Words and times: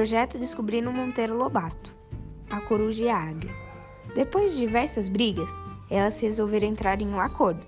projeto 0.00 0.38
descobriram 0.38 0.94
Monteiro 0.94 1.36
Lobato, 1.36 1.94
a 2.48 2.58
coruja 2.62 3.04
e 3.04 3.08
a 3.10 3.18
águia. 3.18 3.50
Depois 4.14 4.52
de 4.52 4.56
diversas 4.56 5.10
brigas, 5.10 5.50
elas 5.90 6.18
resolveram 6.18 6.68
entrar 6.68 7.02
em 7.02 7.06
um 7.06 7.20
acordo, 7.20 7.60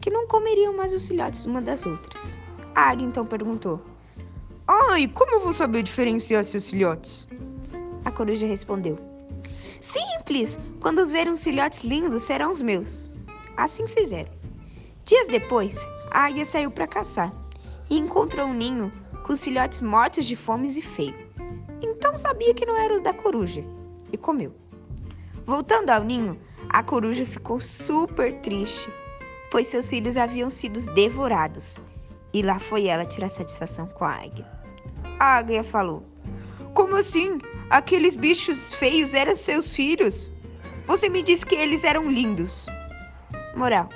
que 0.00 0.10
não 0.10 0.26
comeriam 0.26 0.76
mais 0.76 0.92
os 0.92 1.06
filhotes 1.06 1.46
uma 1.46 1.62
das 1.62 1.86
outras. 1.86 2.34
A 2.74 2.90
águia 2.90 3.06
então 3.06 3.24
perguntou: 3.24 3.80
Ai, 4.66 5.06
como 5.06 5.30
eu 5.30 5.40
vou 5.40 5.54
saber 5.54 5.84
diferenciar 5.84 6.42
seus 6.42 6.68
filhotes? 6.68 7.28
A 8.04 8.10
coruja 8.10 8.44
respondeu: 8.44 8.98
Simples! 9.80 10.58
Quando 10.80 11.00
os 11.00 11.12
verem 11.12 11.32
os 11.32 11.44
filhotes 11.44 11.84
lindos, 11.84 12.24
serão 12.24 12.50
os 12.50 12.60
meus. 12.60 13.08
Assim 13.56 13.86
fizeram. 13.86 14.32
Dias 15.04 15.28
depois, 15.28 15.78
a 16.10 16.24
águia 16.24 16.44
saiu 16.44 16.72
para 16.72 16.88
caçar 16.88 17.32
e 17.88 17.96
encontrou 17.96 18.48
um 18.48 18.52
ninho 18.52 18.92
com 19.22 19.32
os 19.32 19.44
filhotes 19.44 19.80
mortos 19.80 20.26
de 20.26 20.34
fome 20.34 20.76
e 20.76 20.82
feio. 20.82 21.27
Então 21.82 22.18
sabia 22.18 22.54
que 22.54 22.66
não 22.66 22.76
eram 22.76 22.96
os 22.96 23.02
da 23.02 23.12
coruja 23.12 23.64
e 24.12 24.16
comeu. 24.16 24.52
Voltando 25.44 25.90
ao 25.90 26.04
ninho, 26.04 26.38
a 26.68 26.82
coruja 26.82 27.24
ficou 27.24 27.60
super 27.60 28.32
triste, 28.40 28.88
pois 29.50 29.68
seus 29.68 29.88
filhos 29.88 30.16
haviam 30.16 30.50
sido 30.50 30.80
devorados. 30.94 31.78
E 32.32 32.42
lá 32.42 32.58
foi 32.58 32.86
ela 32.86 33.06
tirar 33.06 33.30
satisfação 33.30 33.86
com 33.86 34.04
a 34.04 34.12
águia. 34.12 34.46
A 35.18 35.36
águia 35.36 35.64
falou: 35.64 36.02
Como 36.74 36.96
assim? 36.96 37.38
Aqueles 37.70 38.14
bichos 38.14 38.74
feios 38.74 39.14
eram 39.14 39.34
seus 39.34 39.74
filhos? 39.74 40.30
Você 40.86 41.08
me 41.08 41.22
disse 41.22 41.44
que 41.44 41.54
eles 41.54 41.84
eram 41.84 42.10
lindos. 42.10 42.66
Moral: 43.54 43.88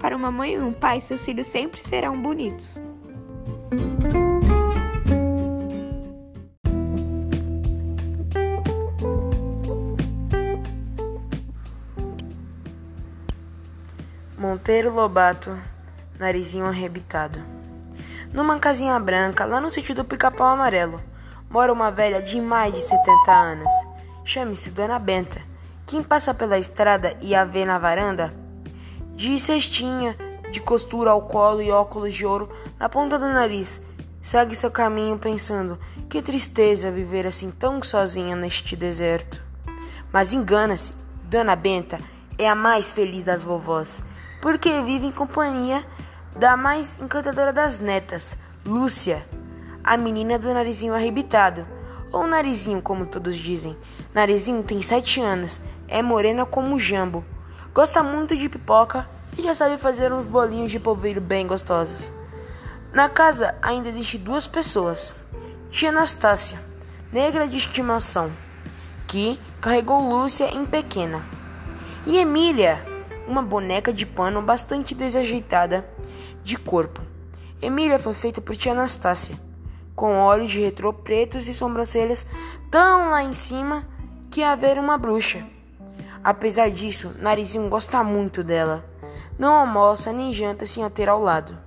Para 0.00 0.16
uma 0.16 0.30
mãe 0.30 0.54
e 0.54 0.58
um 0.58 0.72
pai, 0.72 1.00
seus 1.00 1.24
filhos 1.24 1.46
sempre 1.46 1.82
serão 1.82 2.20
bonitos. 2.20 2.66
Monteiro 14.52 14.92
Lobato, 14.92 15.58
narizinho 16.18 16.66
arrebitado. 16.66 17.40
Numa 18.34 18.58
casinha 18.58 19.00
branca, 19.00 19.46
lá 19.46 19.62
no 19.62 19.70
sítio 19.70 19.94
do 19.94 20.04
Pica-Pau 20.04 20.46
Amarelo, 20.46 21.00
mora 21.48 21.72
uma 21.72 21.90
velha 21.90 22.20
de 22.20 22.38
mais 22.38 22.74
de 22.74 22.82
70 22.82 23.32
anos. 23.32 23.72
Chame-se 24.26 24.70
Dona 24.70 24.98
Benta. 24.98 25.40
Quem 25.86 26.02
passa 26.02 26.34
pela 26.34 26.58
estrada 26.58 27.16
e 27.22 27.34
a 27.34 27.46
vê 27.46 27.64
na 27.64 27.78
varanda, 27.78 28.34
de 29.16 29.40
cestinha, 29.40 30.14
de 30.50 30.60
costura 30.60 31.12
ao 31.12 31.22
colo 31.22 31.62
e 31.62 31.70
óculos 31.70 32.12
de 32.12 32.26
ouro 32.26 32.50
na 32.78 32.90
ponta 32.90 33.18
do 33.18 33.24
nariz, 33.24 33.82
segue 34.20 34.54
seu 34.54 34.70
caminho 34.70 35.18
pensando: 35.18 35.78
que 36.10 36.20
tristeza 36.20 36.90
viver 36.90 37.26
assim 37.26 37.50
tão 37.50 37.82
sozinha 37.82 38.36
neste 38.36 38.76
deserto. 38.76 39.42
Mas 40.12 40.34
engana-se, 40.34 40.92
Dona 41.24 41.56
Benta 41.56 41.98
é 42.36 42.46
a 42.46 42.54
mais 42.54 42.92
feliz 42.92 43.24
das 43.24 43.42
vovós 43.42 44.11
porque 44.42 44.82
vive 44.82 45.06
em 45.06 45.12
companhia 45.12 45.82
da 46.36 46.56
mais 46.56 46.98
encantadora 47.00 47.52
das 47.52 47.78
netas, 47.78 48.36
Lúcia, 48.66 49.24
a 49.84 49.96
menina 49.96 50.36
do 50.36 50.52
narizinho 50.52 50.94
arrebitado, 50.94 51.64
ou 52.10 52.26
narizinho, 52.26 52.82
como 52.82 53.06
todos 53.06 53.36
dizem. 53.36 53.76
Narizinho 54.12 54.62
tem 54.64 54.82
sete 54.82 55.20
anos, 55.20 55.60
é 55.86 56.02
morena 56.02 56.44
como 56.44 56.78
jambo, 56.78 57.24
gosta 57.72 58.02
muito 58.02 58.36
de 58.36 58.48
pipoca 58.48 59.08
e 59.38 59.42
já 59.42 59.54
sabe 59.54 59.78
fazer 59.78 60.12
uns 60.12 60.26
bolinhos 60.26 60.72
de 60.72 60.80
polvilho 60.80 61.20
bem 61.20 61.46
gostosos. 61.46 62.12
Na 62.92 63.08
casa 63.08 63.54
ainda 63.62 63.90
existe 63.90 64.18
duas 64.18 64.48
pessoas: 64.48 65.14
tia 65.70 65.90
Anastácia, 65.90 66.60
negra 67.12 67.46
de 67.46 67.58
estimação, 67.58 68.28
que 69.06 69.38
carregou 69.60 70.00
Lúcia 70.00 70.52
em 70.52 70.66
pequena, 70.66 71.24
e 72.04 72.18
Emília, 72.18 72.91
uma 73.32 73.42
boneca 73.42 73.90
de 73.94 74.04
pano 74.04 74.42
bastante 74.42 74.94
desajeitada 74.94 75.88
de 76.44 76.58
corpo. 76.58 77.00
Emília 77.62 77.98
foi 77.98 78.12
feita 78.12 78.42
por 78.42 78.54
tia 78.54 78.72
Anastácia, 78.72 79.38
com 79.96 80.18
olhos 80.18 80.50
de 80.50 80.60
retrô 80.60 80.92
pretos 80.92 81.48
e 81.48 81.54
sobrancelhas 81.54 82.26
tão 82.70 83.08
lá 83.08 83.22
em 83.22 83.32
cima 83.32 83.88
que 84.30 84.42
haver 84.42 84.78
uma 84.78 84.98
bruxa. 84.98 85.42
Apesar 86.22 86.70
disso, 86.70 87.14
Narizinho 87.20 87.70
gosta 87.70 88.04
muito 88.04 88.44
dela. 88.44 88.84
Não 89.38 89.54
almoça 89.54 90.12
nem 90.12 90.34
janta 90.34 90.66
sem 90.66 90.84
a 90.84 90.90
ter 90.90 91.08
ao 91.08 91.20
lado. 91.20 91.58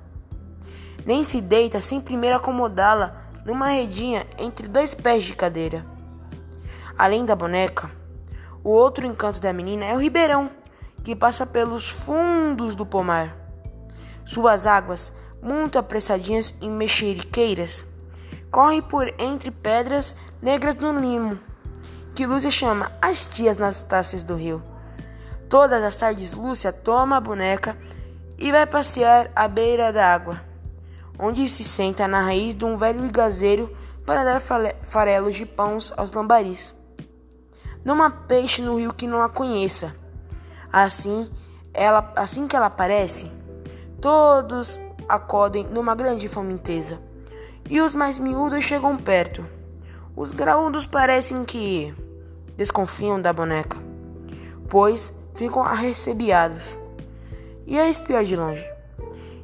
Nem 1.04 1.24
se 1.24 1.42
deita 1.42 1.82
sem 1.82 2.00
primeiro 2.00 2.36
acomodá-la 2.38 3.24
numa 3.44 3.70
redinha 3.70 4.24
entre 4.38 4.68
dois 4.68 4.94
pés 4.94 5.24
de 5.24 5.36
cadeira. 5.36 5.84
Além 6.96 7.26
da 7.26 7.36
boneca, 7.36 7.90
o 8.64 8.70
outro 8.70 9.06
encanto 9.08 9.42
da 9.42 9.52
menina 9.52 9.86
é 9.86 9.96
o 9.96 10.00
ribeirão 10.00 10.52
que 11.06 11.16
passa 11.16 11.46
pelos 11.46 11.88
fundos 11.88 12.74
do 12.74 12.84
pomar. 12.84 13.38
Suas 14.26 14.66
águas, 14.66 15.14
muito 15.40 15.78
apressadinhas 15.78 16.56
e 16.60 16.68
mexeriqueiras, 16.68 17.86
correm 18.50 18.82
por 18.82 19.14
entre 19.20 19.52
pedras 19.52 20.16
negras 20.42 20.74
no 20.74 21.00
limo, 21.00 21.38
que 22.16 22.26
Lúcia 22.26 22.50
chama 22.50 22.92
as 23.00 23.24
tias 23.24 23.56
nas 23.56 23.84
taças 23.84 24.24
do 24.24 24.34
rio. 24.34 24.64
Todas 25.48 25.84
as 25.84 25.96
tardes, 25.96 26.34
Lúcia 26.34 26.74
toma 26.74 27.18
a 27.18 27.22
boneca 27.22 27.78
e 28.36 28.52
vai 28.52 28.66
passear 28.66 29.32
à 29.36 29.48
beira 29.48 29.94
da 29.94 30.12
água, 30.12 30.42
onde 31.20 31.48
se 31.48 31.64
senta 31.64 32.08
na 32.08 32.22
raiz 32.22 32.56
de 32.56 32.66
um 32.66 32.78
velho 32.78 33.06
igazeiro 33.06 33.72
para 34.08 34.24
dar 34.24 34.42
farelos 34.82 35.36
de 35.36 35.46
pães 35.46 35.94
aos 35.96 36.12
lambaris. 36.12 36.76
Não 37.84 38.02
há 38.02 38.10
peixe 38.10 38.64
no 38.64 38.80
rio 38.80 38.92
que 38.92 39.06
não 39.06 39.22
a 39.22 39.30
conheça. 39.30 40.04
Assim, 40.78 41.32
ela, 41.74 42.12
assim 42.18 42.48
que 42.48 42.54
ela 42.54 42.66
aparece, 42.66 43.32
todos 44.02 44.78
acodem 45.08 45.64
numa 45.64 45.96
grande 45.96 46.28
fomenteza. 46.28 47.00
E 47.70 47.80
os 47.80 47.96
mais 47.96 48.20
miúdos 48.20 48.62
chegam 48.66 48.98
perto. 48.98 49.48
Os 50.18 50.34
graúdos 50.34 50.86
parecem 50.86 51.46
que 51.46 51.96
desconfiam 52.58 53.22
da 53.22 53.32
boneca, 53.32 53.78
pois 54.68 55.14
ficam 55.34 55.64
arrecebiados 55.64 56.78
e 57.66 57.80
a 57.80 57.88
espiar 57.88 58.26
de 58.26 58.36
longe. 58.36 58.70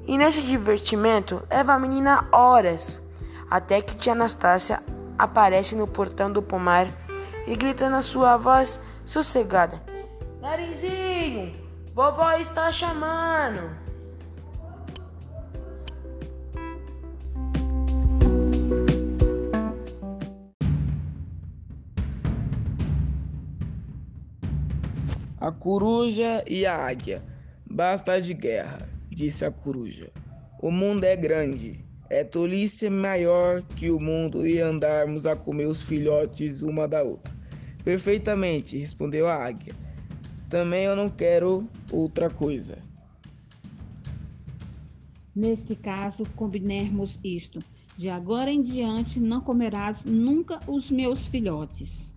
E 0.06 0.18
nesse 0.18 0.42
divertimento 0.42 1.42
leva 1.50 1.72
a 1.72 1.80
menina 1.80 2.28
horas, 2.34 3.02
até 3.50 3.82
que 3.82 3.96
tia 3.96 4.12
Anastácia 4.12 4.84
aparece 5.18 5.76
no 5.76 5.88
portão 5.88 6.30
do 6.30 6.42
pomar 6.42 6.90
e 7.48 7.56
grita 7.56 7.90
na 7.90 8.02
sua 8.02 8.36
voz 8.36 8.82
sossegada: 9.06 9.91
Narizinho, 10.42 11.54
vovó 11.94 12.32
está 12.34 12.72
chamando. 12.72 13.78
A 25.40 25.52
coruja 25.52 26.44
e 26.48 26.66
a 26.66 26.76
águia. 26.76 27.24
Basta 27.70 28.20
de 28.20 28.34
guerra, 28.34 28.80
disse 29.12 29.46
a 29.46 29.52
coruja. 29.52 30.10
O 30.60 30.72
mundo 30.72 31.04
é 31.04 31.16
grande. 31.16 31.86
É 32.10 32.24
tolice 32.24 32.90
maior 32.90 33.62
que 33.76 33.92
o 33.92 34.00
mundo 34.00 34.46
e 34.46 34.60
andarmos 34.60 35.28
a 35.28 35.36
comer 35.36 35.68
os 35.68 35.84
filhotes 35.84 36.64
uma 36.64 36.88
da 36.88 37.04
outra. 37.04 37.32
Perfeitamente, 37.86 38.76
respondeu 38.76 39.28
a 39.28 39.36
águia. 39.36 39.74
Também 40.52 40.84
eu 40.84 40.98
não 40.98 41.10
quero 41.10 41.66
outra 41.90 42.30
coisa. 42.30 42.78
Neste 45.34 45.78
caso, 45.78 46.26
combinemos 46.36 47.18
isto. 47.24 47.60
De 47.98 48.10
agora 48.10 48.52
em 48.52 48.62
diante, 48.62 49.18
não 49.18 49.40
comerás 49.40 50.04
nunca 50.04 50.60
os 50.68 50.92
meus 50.92 51.26
filhotes. 51.26 52.14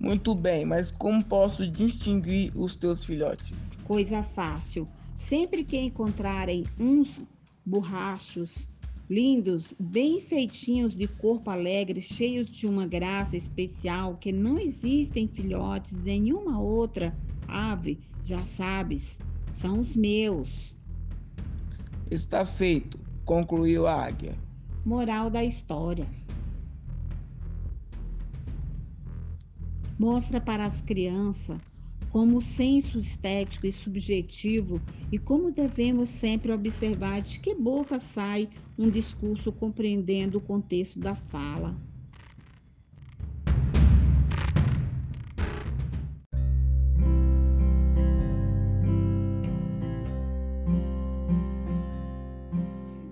Muito 0.00 0.34
bem, 0.34 0.64
mas 0.64 0.90
como 0.90 1.22
posso 1.22 1.70
distinguir 1.70 2.50
os 2.56 2.76
teus 2.76 3.04
filhotes? 3.04 3.72
Coisa 3.84 4.22
fácil. 4.22 4.88
Sempre 5.14 5.64
que 5.64 5.76
encontrarem 5.78 6.64
uns 6.80 7.20
borrachos 7.62 8.66
lindos, 9.08 9.74
bem 9.78 10.20
feitinhos, 10.20 10.94
de 10.94 11.08
corpo 11.08 11.50
alegre, 11.50 12.00
cheios 12.00 12.50
de 12.50 12.66
uma 12.66 12.86
graça 12.86 13.36
especial, 13.36 14.16
que 14.16 14.30
não 14.30 14.58
existem 14.58 15.26
filhotes 15.26 15.96
de 15.96 16.04
nenhuma 16.04 16.60
outra 16.60 17.16
ave, 17.46 17.98
já 18.22 18.42
sabes, 18.42 19.18
são 19.52 19.80
os 19.80 19.94
meus. 19.96 20.74
Está 22.10 22.44
feito, 22.44 22.98
concluiu 23.24 23.86
a 23.86 24.06
águia. 24.06 24.36
Moral 24.84 25.30
da 25.30 25.44
história. 25.44 26.06
Mostra 29.98 30.40
para 30.40 30.64
as 30.64 30.80
crianças 30.80 31.58
como 32.10 32.40
senso 32.40 32.98
estético 32.98 33.66
e 33.66 33.72
subjetivo 33.72 34.80
e 35.12 35.18
como 35.18 35.50
devemos 35.50 36.08
sempre 36.08 36.52
observar 36.52 37.20
de 37.20 37.38
que 37.40 37.54
boca 37.54 38.00
sai 38.00 38.48
um 38.78 38.88
discurso 38.88 39.52
compreendendo 39.52 40.38
o 40.38 40.40
contexto 40.40 40.98
da 40.98 41.14
fala. 41.14 41.76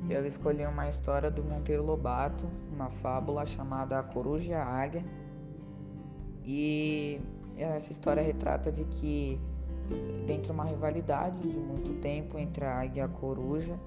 Eu 0.09 0.25
escolhi 0.25 0.65
uma 0.65 0.89
história 0.89 1.31
do 1.31 1.45
Monteiro 1.45 1.85
Lobato, 1.85 2.49
uma 2.73 2.89
fábula 2.89 3.45
chamada 3.45 3.99
A 3.99 4.03
Coruja 4.03 4.51
e 4.51 4.55
a 4.55 4.65
Águia. 4.65 5.05
E 6.43 7.21
essa 7.57 7.93
história 7.93 8.23
retrata 8.23 8.71
de 8.71 8.85
que 8.85 9.41
dentro 10.27 10.47
de 10.47 10.53
uma 10.53 10.65
rivalidade 10.65 11.39
de 11.41 11.57
muito 11.57 12.01
tempo 12.01 12.39
entre 12.39 12.65
a 12.65 12.81
águia 12.81 13.01
e 13.01 13.05
a 13.05 13.09
coruja, 13.09 13.79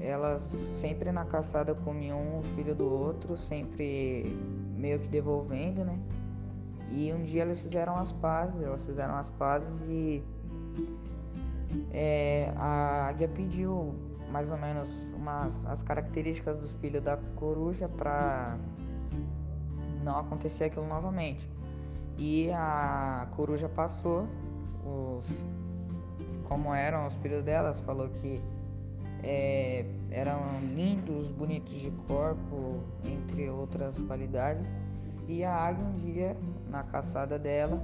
elas 0.00 0.42
sempre 0.78 1.12
na 1.12 1.24
caçada 1.24 1.74
comiam 1.74 2.38
um 2.38 2.42
filho 2.54 2.74
do 2.74 2.84
outro, 2.84 3.36
sempre 3.36 4.36
meio 4.76 4.98
que 4.98 5.08
devolvendo, 5.08 5.84
né? 5.84 5.98
E 6.90 7.12
um 7.12 7.22
dia 7.22 7.42
elas 7.42 7.60
fizeram 7.60 7.96
as 7.96 8.12
pazes, 8.12 8.60
elas 8.60 8.82
fizeram 8.84 9.14
as 9.14 9.30
pazes 9.30 9.80
e 9.88 10.22
é, 11.90 12.52
a 12.56 13.06
águia 13.08 13.28
pediu 13.28 13.94
mais 14.30 14.50
ou 14.50 14.58
menos 14.58 14.88
umas 15.14 15.64
as 15.66 15.82
características 15.82 16.58
dos 16.58 16.70
filhos 16.72 17.02
da 17.02 17.16
coruja 17.36 17.88
para 17.88 18.58
não 20.02 20.18
acontecer 20.18 20.64
aquilo 20.64 20.86
novamente. 20.86 21.48
E 22.18 22.50
a 22.52 23.26
coruja 23.34 23.68
passou 23.68 24.28
os 24.84 25.26
como 26.52 26.74
eram 26.74 27.06
os 27.06 27.14
filhos 27.14 27.42
delas, 27.42 27.80
falou 27.80 28.10
que 28.10 28.42
é, 29.22 29.86
eram 30.10 30.60
lindos, 30.74 31.30
bonitos 31.30 31.80
de 31.80 31.90
corpo, 32.06 32.80
entre 33.04 33.48
outras 33.48 34.02
qualidades. 34.02 34.66
E 35.26 35.42
a 35.44 35.54
águia 35.54 35.84
um 35.84 35.94
dia, 35.94 36.36
na 36.68 36.82
caçada 36.82 37.38
dela, 37.38 37.80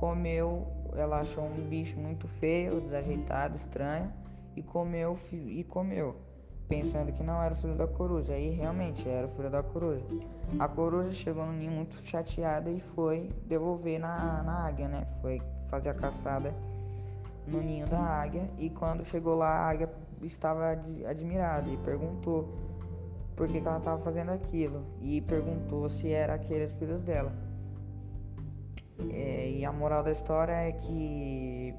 comeu, 0.00 0.66
ela 0.96 1.20
achou 1.20 1.44
um 1.44 1.68
bicho 1.68 1.96
muito 1.98 2.26
feio, 2.26 2.80
desajeitado, 2.80 3.54
estranho, 3.54 4.12
e 4.56 4.62
comeu 4.62 5.16
e 5.30 5.62
comeu, 5.62 6.16
pensando 6.68 7.12
que 7.12 7.22
não 7.22 7.42
era 7.42 7.54
o 7.54 7.56
filho 7.56 7.74
da 7.74 7.86
coruja. 7.86 8.36
E 8.36 8.50
realmente 8.50 9.08
era 9.08 9.26
o 9.26 9.30
filho 9.30 9.50
da 9.50 9.62
coruja. 9.62 10.04
A 10.58 10.68
coruja 10.68 11.12
chegou 11.12 11.46
no 11.46 11.52
ninho 11.52 11.72
muito 11.72 11.96
chateada 12.06 12.70
e 12.70 12.78
foi 12.78 13.30
devolver 13.46 13.98
na, 13.98 14.42
na 14.42 14.66
águia, 14.66 14.88
né? 14.88 15.06
Foi 15.20 15.40
fazer 15.68 15.88
a 15.88 15.94
caçada 15.94 16.54
no 17.46 17.60
ninho 17.60 17.86
da 17.86 17.98
águia. 17.98 18.48
E 18.58 18.68
quando 18.70 19.04
chegou 19.04 19.34
lá, 19.34 19.48
a 19.48 19.70
águia 19.70 19.90
estava 20.22 20.78
admirada 21.08 21.68
e 21.70 21.76
perguntou 21.78 22.48
por 23.34 23.46
que, 23.46 23.60
que 23.60 23.66
ela 23.66 23.78
estava 23.78 24.02
fazendo 24.02 24.30
aquilo. 24.30 24.84
E 25.00 25.20
perguntou 25.22 25.88
se 25.88 26.10
era 26.12 26.34
aqueles 26.34 26.72
filhos 26.72 27.02
dela. 27.02 27.32
É, 29.10 29.50
e 29.50 29.64
a 29.64 29.72
moral 29.72 30.02
da 30.02 30.10
história 30.10 30.52
é 30.52 30.72
que 30.72 31.74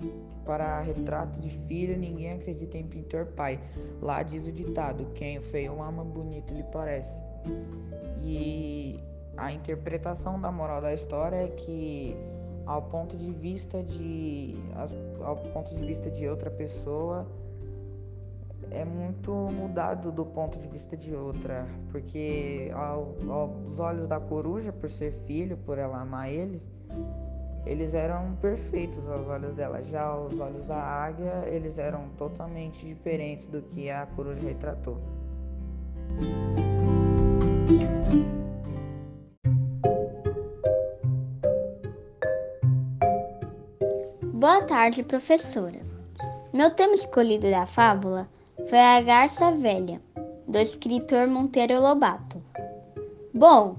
para 0.45 0.81
retrato 0.81 1.39
de 1.39 1.50
filho 1.68 1.98
ninguém 1.98 2.33
acredita 2.33 2.77
em 2.77 2.88
pintor 2.88 3.25
pai. 3.27 3.60
Lá 4.01 4.24
diz 4.24 4.48
o 4.48 4.51
ditado: 4.51 5.06
quem 5.16 5.38
o 5.38 5.42
feio 5.42 5.81
ama, 5.81 6.04
bonito 6.04 6.54
lhe 6.54 6.63
parece. 6.63 7.13
E 8.21 9.00
a 9.36 9.51
interpretação 9.51 10.39
da 10.39 10.51
moral 10.51 10.81
da 10.81 10.94
história 10.94 11.38
é 11.38 11.48
que 11.48 12.16
ao 12.66 12.83
ponto 12.83 13.18
de 13.18 13.31
vista 13.31 13.81
de 13.81 14.56
ao 15.21 15.36
ponto 15.36 15.74
de 15.74 15.83
vista 15.86 16.10
de 16.12 16.27
outra 16.27 16.51
pessoa 16.51 17.25
é 18.71 18.86
muito 18.86 19.31
mudado 19.31 20.12
do 20.12 20.25
ponto 20.25 20.60
de 20.60 20.68
vista 20.68 20.95
de 20.95 21.16
outra, 21.16 21.66
porque 21.92 22.71
ao, 22.74 23.16
aos 23.30 23.80
olhos 23.80 24.07
da 24.07 24.19
coruja, 24.19 24.71
por 24.71 24.89
ser 24.89 25.12
filho, 25.25 25.57
por 25.57 25.77
ela 25.77 26.01
amar 26.01 26.31
eles, 26.31 26.69
eles 27.66 27.94
eram 27.94 28.36
perfeitos 28.42 29.07
aos 29.10 29.27
olhos 29.27 29.56
dela. 29.56 29.83
Já 29.83 30.04
aos 30.04 30.38
olhos 30.39 30.66
da 30.66 30.77
águia, 30.77 31.44
eles 31.48 31.77
eram 31.77 32.10
totalmente 32.18 32.86
diferentes 32.86 33.48
do 33.48 33.62
que 33.62 33.89
a 33.89 34.06
coruja 34.16 34.48
retratou. 34.48 34.98
Boa 44.33 44.62
tarde, 44.63 45.04
professora. 45.04 45.80
Meu 46.54 46.71
tema 46.71 46.95
escolhido 46.95 47.51
da 47.51 47.66
fábula 47.66 48.27
foi 48.67 48.79
A 48.79 49.01
Garça 49.01 49.51
Velha, 49.51 50.01
do 50.47 50.57
escritor 50.57 51.27
Monteiro 51.27 51.79
Lobato. 51.79 52.41
Bom, 53.33 53.77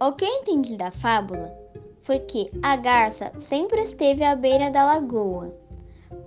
o 0.00 0.12
que 0.12 0.24
entendi 0.24 0.76
da 0.76 0.90
fábula 0.90 1.52
foi 2.02 2.18
que 2.18 2.50
a 2.62 2.76
garça 2.76 3.32
sempre 3.38 3.80
esteve 3.82 4.24
à 4.24 4.34
beira 4.34 4.70
da 4.70 4.84
lagoa, 4.84 5.54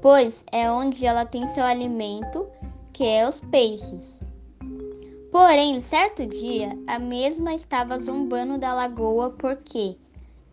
pois 0.02 0.46
é 0.52 0.72
onde 0.72 1.06
ela 1.06 1.26
tem 1.26 1.46
seu 1.48 1.64
alimento, 1.64 2.48
que 2.94 3.04
é 3.04 3.28
os 3.28 3.42
peixes. 3.42 4.24
Porém, 5.32 5.82
certo 5.82 6.26
dia, 6.26 6.78
a 6.88 7.00
mesma 7.00 7.54
estava 7.54 8.00
zombando 8.00 8.58
da 8.58 8.74
lagoa 8.74 9.32
porque, 9.32 9.98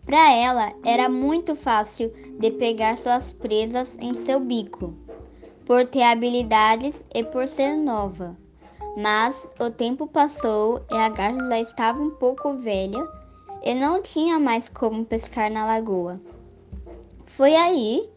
para 0.04 0.32
ela, 0.32 0.72
era 0.84 1.08
muito 1.08 1.54
fácil 1.54 2.12
de 2.38 2.50
pegar 2.52 2.96
suas 2.96 3.32
presas 3.32 3.96
em 4.00 4.14
seu 4.14 4.40
bico, 4.40 4.94
por 5.70 5.86
ter 5.86 6.02
habilidades 6.02 7.06
e 7.14 7.22
por 7.22 7.46
ser 7.46 7.76
nova. 7.76 8.36
Mas 8.96 9.48
o 9.60 9.70
tempo 9.70 10.04
passou 10.08 10.84
e 10.90 10.96
a 10.96 11.08
garça 11.08 11.48
já 11.48 11.60
estava 11.60 12.02
um 12.02 12.10
pouco 12.10 12.56
velha 12.56 12.98
e 13.62 13.72
não 13.72 14.02
tinha 14.02 14.36
mais 14.40 14.68
como 14.68 15.04
pescar 15.04 15.48
na 15.48 15.64
lagoa. 15.64 16.20
Foi 17.24 17.54
aí 17.54 18.10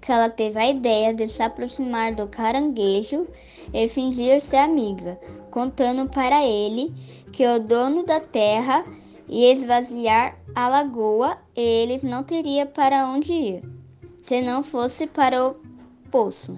que 0.00 0.12
ela 0.12 0.30
teve 0.30 0.56
a 0.60 0.70
ideia 0.70 1.12
de 1.12 1.26
se 1.26 1.42
aproximar 1.42 2.14
do 2.14 2.28
caranguejo 2.28 3.26
e 3.74 3.88
fingir 3.88 4.40
ser 4.40 4.58
amiga, 4.58 5.18
contando 5.50 6.08
para 6.08 6.46
ele 6.46 6.94
que 7.32 7.44
o 7.44 7.58
dono 7.58 8.04
da 8.04 8.20
terra 8.20 8.84
ia 9.28 9.52
esvaziar 9.52 10.38
a 10.54 10.68
lagoa 10.68 11.38
e 11.56 11.60
eles 11.60 12.04
não 12.04 12.22
teriam 12.22 12.68
para 12.68 13.08
onde 13.08 13.32
ir, 13.32 13.64
se 14.20 14.40
não 14.40 14.62
fosse 14.62 15.08
para 15.08 15.44
o 15.44 15.56
poço, 16.08 16.56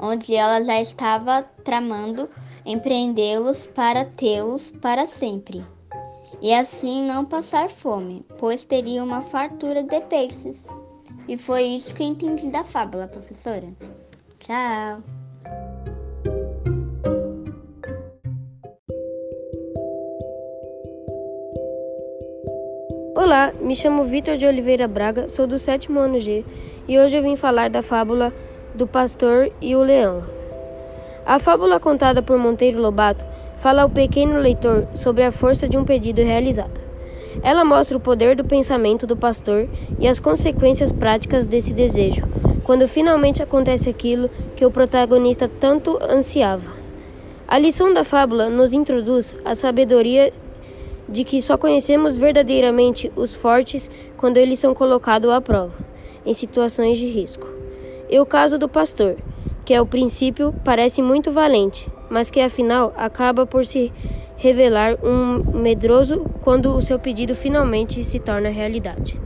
onde 0.00 0.34
ela 0.34 0.62
já 0.62 0.80
estava 0.80 1.42
tramando 1.64 2.28
empreendê-los 2.64 3.66
para 3.66 4.04
tê-los 4.04 4.70
para 4.80 5.06
sempre. 5.06 5.64
E 6.40 6.52
assim 6.52 7.04
não 7.04 7.24
passar 7.24 7.70
fome, 7.70 8.24
pois 8.38 8.64
teria 8.64 9.02
uma 9.02 9.22
fartura 9.22 9.82
de 9.82 10.00
peixes. 10.02 10.66
E 11.26 11.36
foi 11.36 11.62
isso 11.62 11.94
que 11.94 12.04
entendi 12.04 12.48
da 12.48 12.64
fábula, 12.64 13.08
professora. 13.08 13.68
Tchau! 14.38 15.02
Olá, 23.16 23.52
me 23.60 23.74
chamo 23.74 24.04
Vitor 24.04 24.36
de 24.36 24.46
Oliveira 24.46 24.86
Braga, 24.86 25.28
sou 25.28 25.46
do 25.46 25.58
sétimo 25.58 25.98
ano 25.98 26.20
G 26.20 26.44
e 26.86 26.98
hoje 26.98 27.16
eu 27.16 27.22
vim 27.22 27.34
falar 27.34 27.68
da 27.68 27.82
fábula 27.82 28.32
do 28.76 28.86
pastor 28.86 29.50
e 29.60 29.74
o 29.74 29.82
leão. 29.82 30.22
A 31.24 31.38
fábula 31.38 31.80
contada 31.80 32.22
por 32.22 32.38
Monteiro 32.38 32.80
Lobato 32.80 33.24
fala 33.56 33.82
ao 33.82 33.90
pequeno 33.90 34.38
leitor 34.38 34.86
sobre 34.94 35.24
a 35.24 35.32
força 35.32 35.68
de 35.68 35.76
um 35.76 35.84
pedido 35.84 36.22
realizado. 36.22 36.80
Ela 37.42 37.64
mostra 37.64 37.96
o 37.96 38.00
poder 38.00 38.36
do 38.36 38.44
pensamento 38.44 39.06
do 39.06 39.16
pastor 39.16 39.68
e 39.98 40.06
as 40.06 40.20
consequências 40.20 40.92
práticas 40.92 41.46
desse 41.46 41.72
desejo, 41.72 42.26
quando 42.62 42.86
finalmente 42.86 43.42
acontece 43.42 43.88
aquilo 43.88 44.30
que 44.54 44.64
o 44.64 44.70
protagonista 44.70 45.48
tanto 45.48 45.98
ansiava. 46.02 46.70
A 47.48 47.58
lição 47.58 47.92
da 47.92 48.04
fábula 48.04 48.50
nos 48.50 48.72
introduz 48.72 49.34
a 49.44 49.54
sabedoria 49.54 50.32
de 51.08 51.24
que 51.24 51.40
só 51.40 51.56
conhecemos 51.56 52.18
verdadeiramente 52.18 53.10
os 53.14 53.34
fortes 53.34 53.90
quando 54.16 54.36
eles 54.36 54.58
são 54.58 54.74
colocados 54.74 55.30
à 55.30 55.40
prova, 55.40 55.74
em 56.24 56.34
situações 56.34 56.98
de 56.98 57.06
risco. 57.06 57.55
E 58.08 58.20
o 58.20 58.26
caso 58.26 58.58
do 58.58 58.68
pastor, 58.68 59.16
que 59.64 59.74
ao 59.74 59.84
princípio 59.84 60.54
parece 60.64 61.02
muito 61.02 61.32
valente, 61.32 61.90
mas 62.08 62.30
que 62.30 62.40
afinal 62.40 62.92
acaba 62.96 63.44
por 63.44 63.66
se 63.66 63.92
revelar 64.36 64.96
um 65.04 65.58
medroso 65.58 66.24
quando 66.42 66.76
o 66.76 66.80
seu 66.80 66.98
pedido 66.98 67.34
finalmente 67.34 68.04
se 68.04 68.20
torna 68.20 68.48
realidade. 68.48 69.20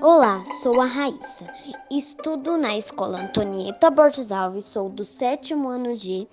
Olá, 0.00 0.42
sou 0.62 0.80
a 0.80 0.86
Raíssa. 0.86 1.46
Estudo 1.90 2.56
na 2.56 2.78
Escola 2.78 3.20
Antonieta 3.20 3.90
Borges 3.90 4.32
Alves, 4.32 4.64
sou 4.64 4.88
do 4.88 5.04
sétimo 5.04 5.68
ano 5.68 5.94
G 5.94 6.26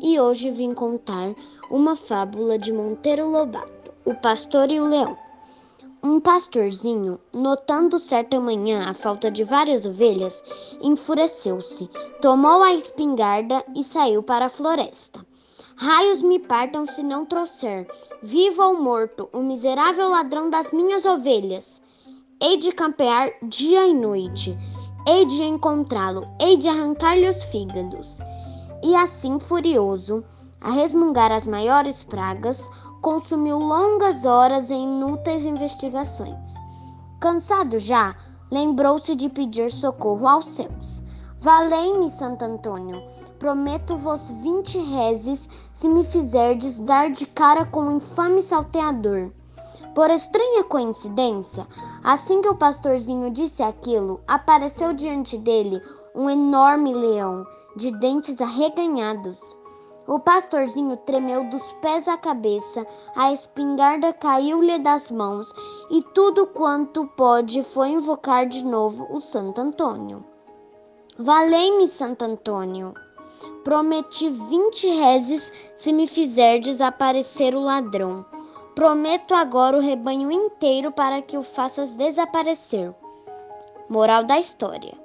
e 0.00 0.20
hoje 0.20 0.50
vim 0.50 0.72
contar 0.72 1.34
uma 1.70 1.94
fábula 1.94 2.58
de 2.58 2.72
Monteiro 2.72 3.28
Lobato, 3.28 3.92
o 4.04 4.12
pastor 4.12 4.72
e 4.72 4.80
o 4.80 4.86
leão. 4.86 5.16
Um 6.02 6.18
pastorzinho, 6.18 7.20
notando 7.32 7.98
certa 7.98 8.40
manhã 8.40 8.88
a 8.88 8.94
falta 8.94 9.30
de 9.30 9.44
várias 9.44 9.86
ovelhas, 9.86 10.42
enfureceu-se, 10.82 11.88
tomou 12.20 12.62
a 12.62 12.74
espingarda 12.74 13.64
e 13.76 13.84
saiu 13.84 14.22
para 14.22 14.46
a 14.46 14.50
floresta. 14.50 15.24
Raios 15.76 16.22
me 16.22 16.38
partam 16.38 16.86
se 16.86 17.02
não 17.02 17.24
trouxer, 17.24 17.86
vivo 18.22 18.62
ou 18.62 18.82
morto, 18.82 19.28
o 19.32 19.38
miserável 19.38 20.08
ladrão 20.08 20.50
das 20.50 20.72
minhas 20.72 21.06
ovelhas. 21.06 21.80
hei 22.42 22.56
de 22.56 22.72
campear 22.72 23.30
dia 23.42 23.86
e 23.86 23.94
noite, 23.94 24.58
hei 25.06 25.24
de 25.24 25.44
encontrá-lo, 25.44 26.26
hei 26.40 26.56
de 26.56 26.68
arrancar-lhe 26.68 27.28
os 27.28 27.44
fígados. 27.44 28.18
E 28.82 28.96
assim, 28.96 29.38
furioso, 29.38 30.24
a 30.60 30.70
resmungar 30.70 31.32
as 31.32 31.46
maiores 31.46 32.04
pragas, 32.04 32.70
consumiu 33.00 33.58
longas 33.58 34.24
horas 34.24 34.70
em 34.70 34.82
inúteis 34.82 35.44
investigações. 35.44 36.54
Cansado 37.18 37.78
já, 37.78 38.14
lembrou-se 38.50 39.14
de 39.16 39.28
pedir 39.28 39.70
socorro 39.70 40.28
aos 40.28 40.48
céus. 40.50 41.02
Valei-me, 41.40 42.10
Santo 42.10 42.44
Antônio, 42.44 43.02
prometo-vos 43.38 44.28
vinte 44.42 44.78
rezes 44.78 45.48
se 45.72 45.88
me 45.88 46.04
fizerdes 46.04 46.78
dar 46.78 47.10
de 47.10 47.26
cara 47.26 47.64
com 47.64 47.88
o 47.88 47.96
infame 47.96 48.42
salteador. 48.42 49.32
Por 49.94 50.10
estranha 50.10 50.62
coincidência, 50.64 51.66
assim 52.04 52.42
que 52.42 52.48
o 52.48 52.54
pastorzinho 52.54 53.30
disse 53.30 53.62
aquilo, 53.62 54.20
apareceu 54.28 54.92
diante 54.92 55.38
dele 55.38 55.80
um 56.14 56.28
enorme 56.28 56.92
leão, 56.92 57.46
de 57.76 57.90
dentes 57.98 58.40
arreganhados. 58.40 59.59
O 60.10 60.18
pastorzinho 60.18 60.96
tremeu 60.96 61.48
dos 61.48 61.72
pés 61.74 62.08
à 62.08 62.16
cabeça, 62.16 62.84
a 63.14 63.32
espingarda 63.32 64.12
caiu-lhe 64.12 64.76
das 64.80 65.08
mãos, 65.08 65.52
e 65.88 66.02
tudo 66.02 66.48
quanto 66.48 67.06
pôde 67.16 67.62
foi 67.62 67.90
invocar 67.90 68.44
de 68.44 68.64
novo 68.64 69.06
o 69.08 69.20
Santo 69.20 69.60
Antônio. 69.60 70.24
Valei-me, 71.16 71.86
Santo 71.86 72.24
Antônio. 72.24 72.92
Prometi 73.62 74.28
vinte 74.28 74.88
rezes 74.88 75.70
se 75.76 75.92
me 75.92 76.08
fizer 76.08 76.58
desaparecer 76.58 77.54
o 77.54 77.60
ladrão. 77.60 78.26
Prometo 78.74 79.32
agora 79.32 79.76
o 79.76 79.80
rebanho 79.80 80.32
inteiro 80.32 80.90
para 80.90 81.22
que 81.22 81.38
o 81.38 81.42
faças 81.44 81.94
desaparecer. 81.94 82.92
Moral 83.88 84.24
da 84.24 84.40
história: 84.40 84.98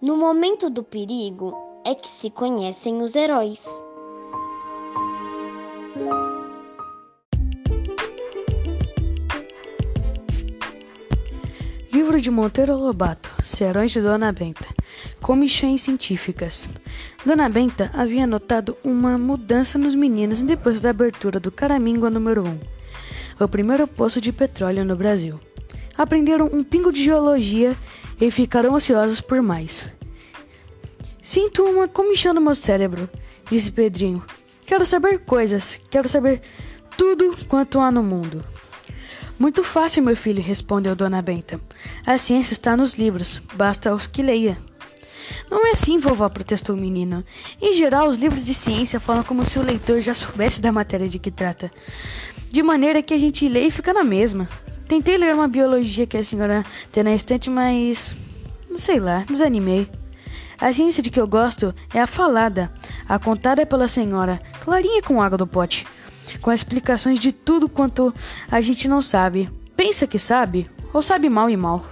No 0.00 0.16
momento 0.16 0.68
do 0.68 0.82
perigo 0.82 1.56
é 1.84 1.94
que 1.94 2.08
se 2.08 2.28
conhecem 2.28 3.02
os 3.02 3.14
heróis. 3.14 3.80
Livro 11.92 12.18
de 12.18 12.30
Monteiro 12.30 12.74
Lobato, 12.74 13.30
Serões 13.42 13.90
de 13.90 14.00
Dona 14.00 14.32
Benta, 14.32 14.66
Comissões 15.20 15.82
Científicas. 15.82 16.66
Dona 17.26 17.46
Benta 17.50 17.90
havia 17.92 18.26
notado 18.26 18.74
uma 18.82 19.18
mudança 19.18 19.76
nos 19.76 19.94
meninos 19.94 20.40
depois 20.40 20.80
da 20.80 20.88
abertura 20.88 21.38
do 21.38 21.52
Caramingua 21.52 22.08
número 22.08 22.42
1, 22.42 22.60
o 23.44 23.48
primeiro 23.48 23.86
poço 23.86 24.18
de 24.18 24.32
petróleo 24.32 24.86
no 24.86 24.96
Brasil. 24.96 25.38
Aprenderam 25.98 26.48
um 26.50 26.64
pingo 26.64 26.90
de 26.90 27.04
geologia 27.04 27.76
e 28.18 28.30
ficaram 28.30 28.74
ansiosos 28.74 29.20
por 29.20 29.42
mais. 29.42 29.92
Sinto 31.20 31.62
uma 31.64 31.86
comichão 31.86 32.32
no 32.32 32.40
meu 32.40 32.54
cérebro, 32.54 33.10
disse 33.50 33.70
Pedrinho. 33.70 34.24
Quero 34.66 34.86
saber 34.86 35.20
coisas, 35.20 35.80
quero 35.90 36.08
saber 36.08 36.40
tudo 36.96 37.36
quanto 37.48 37.80
há 37.80 37.90
no 37.90 38.02
mundo. 38.02 38.44
Muito 39.38 39.64
fácil, 39.64 40.02
meu 40.02 40.16
filho, 40.16 40.42
respondeu 40.42 40.94
Dona 40.94 41.20
Benta. 41.20 41.60
A 42.06 42.16
ciência 42.16 42.52
está 42.52 42.76
nos 42.76 42.94
livros, 42.94 43.40
basta 43.54 43.92
os 43.94 44.06
que 44.06 44.22
leia. 44.22 44.56
Não 45.50 45.66
é 45.66 45.70
assim, 45.70 45.98
vovó, 45.98 46.28
protestou 46.28 46.76
o 46.76 46.78
menino. 46.78 47.24
Em 47.60 47.72
geral, 47.72 48.08
os 48.08 48.18
livros 48.18 48.44
de 48.44 48.54
ciência 48.54 49.00
falam 49.00 49.22
como 49.22 49.44
se 49.44 49.58
o 49.58 49.62
leitor 49.62 50.00
já 50.00 50.14
soubesse 50.14 50.60
da 50.60 50.72
matéria 50.72 51.08
de 51.08 51.18
que 51.18 51.30
trata. 51.30 51.70
De 52.50 52.62
maneira 52.62 53.02
que 53.02 53.14
a 53.14 53.18
gente 53.18 53.48
lê 53.48 53.66
e 53.66 53.70
fica 53.70 53.92
na 53.92 54.04
mesma. 54.04 54.48
Tentei 54.86 55.16
ler 55.16 55.34
uma 55.34 55.48
biologia 55.48 56.06
que 56.06 56.16
a 56.16 56.24
senhora 56.24 56.64
tem 56.90 57.02
na 57.02 57.14
estante, 57.14 57.48
mas. 57.50 58.14
não 58.68 58.78
sei 58.78 59.00
lá, 59.00 59.24
desanimei. 59.28 59.88
A 60.62 60.72
ciência 60.72 61.02
de 61.02 61.10
que 61.10 61.20
eu 61.20 61.26
gosto 61.26 61.74
é 61.92 62.00
a 62.00 62.06
falada, 62.06 62.72
a 63.08 63.18
contada 63.18 63.66
pela 63.66 63.88
senhora, 63.88 64.40
clarinha 64.60 65.02
com 65.02 65.20
água 65.20 65.36
do 65.36 65.46
pote 65.46 65.84
com 66.40 66.52
explicações 66.52 67.18
de 67.18 67.32
tudo 67.32 67.68
quanto 67.68 68.14
a 68.50 68.60
gente 68.60 68.88
não 68.88 69.02
sabe. 69.02 69.50
Pensa 69.76 70.06
que 70.06 70.18
sabe, 70.18 70.70
ou 70.92 71.02
sabe 71.02 71.28
mal 71.28 71.50
e 71.50 71.56
mal. 71.56 71.84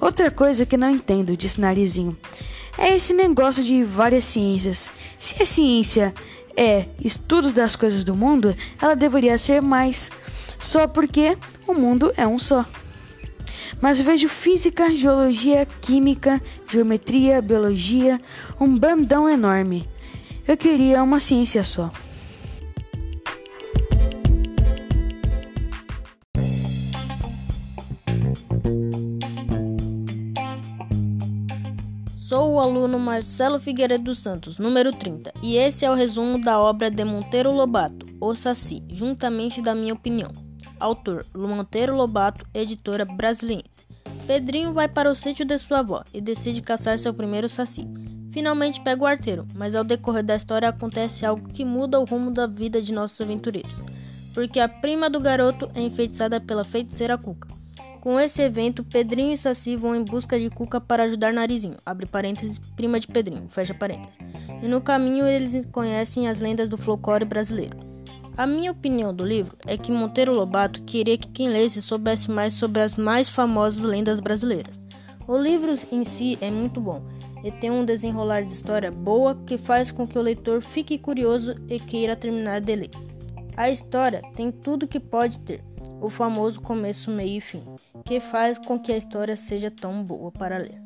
Outra 0.00 0.30
coisa 0.30 0.66
que 0.66 0.76
não 0.76 0.90
entendo, 0.90 1.36
disse 1.36 1.60
Narizinho, 1.60 2.16
é 2.78 2.96
esse 2.96 3.12
negócio 3.12 3.62
de 3.62 3.84
várias 3.84 4.24
ciências. 4.24 4.90
Se 5.16 5.42
a 5.42 5.46
ciência 5.46 6.14
é 6.56 6.88
estudos 7.00 7.52
das 7.52 7.76
coisas 7.76 8.04
do 8.04 8.14
mundo, 8.14 8.56
ela 8.80 8.96
deveria 8.96 9.36
ser 9.36 9.60
mais, 9.60 10.10
só 10.58 10.86
porque 10.86 11.36
o 11.66 11.74
mundo 11.74 12.12
é 12.16 12.26
um 12.26 12.38
só. 12.38 12.64
Mas 13.80 14.00
vejo 14.00 14.28
física, 14.28 14.94
geologia, 14.94 15.66
química, 15.80 16.40
geometria, 16.66 17.42
biologia, 17.42 18.20
um 18.58 18.76
bandão 18.76 19.28
enorme. 19.28 19.88
Eu 20.48 20.56
queria 20.56 21.02
uma 21.02 21.20
ciência 21.20 21.62
só. 21.62 21.90
Sou 32.16 32.52
o 32.52 32.60
aluno 32.60 32.96
Marcelo 32.98 33.58
Figueiredo 33.58 34.14
Santos, 34.14 34.56
número 34.56 34.92
30, 34.92 35.32
e 35.42 35.56
esse 35.56 35.84
é 35.84 35.90
o 35.90 35.94
resumo 35.94 36.40
da 36.40 36.60
obra 36.60 36.88
de 36.88 37.04
Monteiro 37.04 37.50
Lobato, 37.50 38.06
O 38.20 38.34
Saci, 38.36 38.84
juntamente 38.88 39.60
da 39.60 39.74
minha 39.74 39.92
opinião. 39.92 40.49
Autor: 40.80 41.26
Monteiro 41.34 41.94
Lobato, 41.94 42.46
editora 42.54 43.04
brasiliense. 43.04 43.86
Pedrinho 44.26 44.72
vai 44.72 44.88
para 44.88 45.10
o 45.10 45.14
sítio 45.14 45.44
de 45.44 45.58
sua 45.58 45.80
avó 45.80 46.02
e 46.12 46.22
decide 46.22 46.62
caçar 46.62 46.98
seu 46.98 47.12
primeiro 47.12 47.50
saci. 47.50 47.86
Finalmente 48.32 48.80
pega 48.80 49.02
o 49.02 49.06
arteiro, 49.06 49.46
mas 49.54 49.74
ao 49.74 49.84
decorrer 49.84 50.24
da 50.24 50.36
história 50.36 50.68
acontece 50.68 51.26
algo 51.26 51.48
que 51.50 51.64
muda 51.64 52.00
o 52.00 52.04
rumo 52.04 52.30
da 52.30 52.46
vida 52.46 52.80
de 52.80 52.92
nossos 52.92 53.20
aventureiros, 53.20 53.74
porque 54.32 54.58
a 54.58 54.68
prima 54.68 55.10
do 55.10 55.20
garoto 55.20 55.70
é 55.74 55.82
enfeitiçada 55.82 56.40
pela 56.40 56.64
feiticeira 56.64 57.18
Cuca. 57.18 57.48
Com 58.00 58.18
esse 58.18 58.40
evento, 58.40 58.82
Pedrinho 58.82 59.34
e 59.34 59.38
Saci 59.38 59.76
vão 59.76 59.94
em 59.94 60.02
busca 60.02 60.40
de 60.40 60.48
Cuca 60.48 60.80
para 60.80 61.02
ajudar 61.02 61.34
Narizinho, 61.34 61.76
abre 61.84 62.06
parênteses, 62.06 62.58
prima 62.74 62.98
de 62.98 63.06
Pedrinho, 63.06 63.48
fecha 63.48 63.74
parênteses. 63.74 64.14
E 64.62 64.66
no 64.66 64.80
caminho 64.80 65.26
eles 65.26 65.66
conhecem 65.66 66.26
as 66.26 66.40
lendas 66.40 66.68
do 66.68 66.78
folclore 66.78 67.26
brasileiro. 67.26 67.89
A 68.36 68.46
minha 68.46 68.70
opinião 68.70 69.14
do 69.14 69.24
livro 69.24 69.56
é 69.66 69.76
que 69.76 69.92
Monteiro 69.92 70.34
Lobato 70.34 70.82
queria 70.82 71.18
que 71.18 71.28
quem 71.28 71.48
lesse 71.48 71.82
soubesse 71.82 72.30
mais 72.30 72.54
sobre 72.54 72.80
as 72.80 72.96
mais 72.96 73.28
famosas 73.28 73.82
lendas 73.82 74.20
brasileiras. 74.20 74.80
O 75.28 75.36
livro 75.36 75.74
em 75.92 76.04
si 76.04 76.38
é 76.40 76.50
muito 76.50 76.80
bom 76.80 77.02
e 77.44 77.50
tem 77.50 77.70
um 77.70 77.84
desenrolar 77.84 78.42
de 78.42 78.52
história 78.52 78.90
boa 78.90 79.34
que 79.46 79.56
faz 79.56 79.90
com 79.90 80.06
que 80.06 80.18
o 80.18 80.22
leitor 80.22 80.62
fique 80.62 80.98
curioso 80.98 81.54
e 81.68 81.78
queira 81.78 82.16
terminar 82.16 82.60
de 82.60 82.74
ler. 82.74 82.90
A 83.56 83.70
história 83.70 84.22
tem 84.34 84.50
tudo 84.50 84.88
que 84.88 84.98
pode 84.98 85.38
ter, 85.40 85.62
o 86.00 86.08
famoso 86.08 86.60
começo, 86.60 87.10
meio 87.10 87.38
e 87.38 87.40
fim, 87.40 87.62
que 88.04 88.20
faz 88.20 88.58
com 88.58 88.78
que 88.78 88.92
a 88.92 88.96
história 88.96 89.36
seja 89.36 89.70
tão 89.70 90.02
boa 90.02 90.32
para 90.32 90.58
ler. 90.58 90.80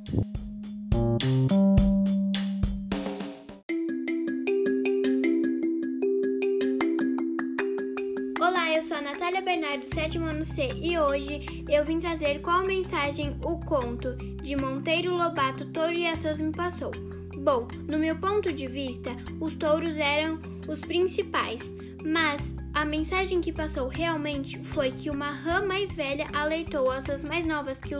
Bernardo, 9.54 9.86
sétimo 9.86 10.26
ano 10.26 10.44
C, 10.44 10.68
e 10.82 10.98
hoje 10.98 11.64
eu 11.68 11.84
vim 11.84 12.00
trazer 12.00 12.40
qual 12.40 12.66
mensagem 12.66 13.36
o 13.44 13.56
conto 13.60 14.16
de 14.42 14.56
Monteiro 14.56 15.16
Lobato 15.16 15.64
Touro 15.66 15.92
e 15.92 16.02
Essas 16.02 16.40
me 16.40 16.50
passou. 16.50 16.90
Bom, 17.36 17.68
no 17.86 17.96
meu 17.96 18.16
ponto 18.16 18.52
de 18.52 18.66
vista, 18.66 19.14
os 19.40 19.54
touros 19.54 19.96
eram 19.96 20.40
os 20.66 20.80
principais, 20.80 21.62
mas 22.04 22.52
a 22.74 22.84
mensagem 22.84 23.40
que 23.40 23.52
passou 23.52 23.86
realmente 23.86 24.58
foi 24.64 24.90
que 24.90 25.08
uma 25.08 25.30
rã 25.30 25.64
mais 25.64 25.94
velha 25.94 26.26
alertou 26.32 26.90
as 26.90 27.22
mais 27.22 27.46
novas 27.46 27.78
que, 27.78 27.94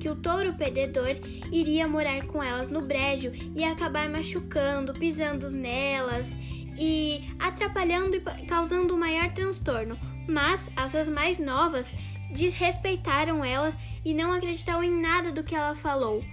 que 0.00 0.08
o 0.08 0.16
touro 0.16 0.54
perdedor 0.54 1.14
iria 1.52 1.86
morar 1.86 2.24
com 2.26 2.42
elas 2.42 2.70
no 2.70 2.80
brejo 2.80 3.30
e 3.54 3.62
acabar 3.64 4.08
machucando, 4.08 4.94
pisando 4.94 5.50
nelas 5.50 6.38
e 6.78 7.20
atrapalhando 7.38 8.16
e 8.16 8.46
causando 8.46 8.96
maior 8.96 9.30
transtorno. 9.34 10.09
Mas 10.28 10.68
as 10.76 11.08
mais 11.08 11.38
novas 11.38 11.90
desrespeitaram 12.32 13.44
ela 13.44 13.74
e 14.04 14.14
não 14.14 14.32
acreditaram 14.32 14.82
em 14.82 15.00
nada 15.00 15.32
do 15.32 15.42
que 15.42 15.54
ela 15.54 15.74
falou. 15.74 16.24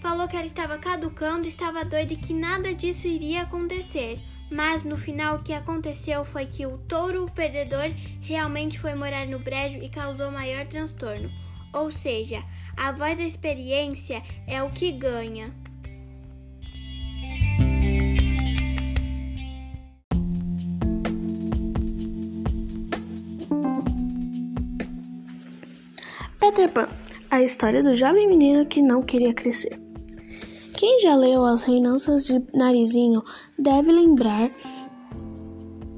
Falou 0.00 0.28
que 0.28 0.36
ela 0.36 0.44
estava 0.44 0.76
caducando, 0.78 1.48
estava 1.48 1.84
doida 1.84 2.12
e 2.12 2.16
que 2.16 2.34
nada 2.34 2.74
disso 2.74 3.08
iria 3.08 3.42
acontecer. 3.42 4.20
Mas 4.50 4.84
no 4.84 4.98
final 4.98 5.36
o 5.36 5.42
que 5.42 5.52
aconteceu 5.52 6.24
foi 6.24 6.46
que 6.46 6.66
o 6.66 6.78
touro 6.78 7.26
perdedor 7.34 7.90
realmente 8.20 8.78
foi 8.78 8.94
morar 8.94 9.26
no 9.26 9.38
brejo 9.38 9.78
e 9.78 9.88
causou 9.88 10.30
maior 10.30 10.66
transtorno. 10.66 11.30
Ou 11.72 11.90
seja, 11.90 12.44
a 12.76 12.92
voz 12.92 13.18
da 13.18 13.24
experiência 13.24 14.22
é 14.46 14.62
o 14.62 14.70
que 14.70 14.92
ganha. 14.92 15.52
Peter 26.54 26.70
Pan 26.70 26.86
a 27.28 27.42
história 27.42 27.82
do 27.82 27.96
jovem 27.96 28.28
menino 28.28 28.64
que 28.64 28.80
não 28.80 29.02
queria 29.02 29.34
crescer. 29.34 29.76
Quem 30.74 31.00
já 31.00 31.16
leu 31.16 31.44
As 31.44 31.64
Reinanças 31.64 32.26
de 32.26 32.40
Narizinho 32.54 33.24
deve 33.58 33.90
lembrar 33.90 34.52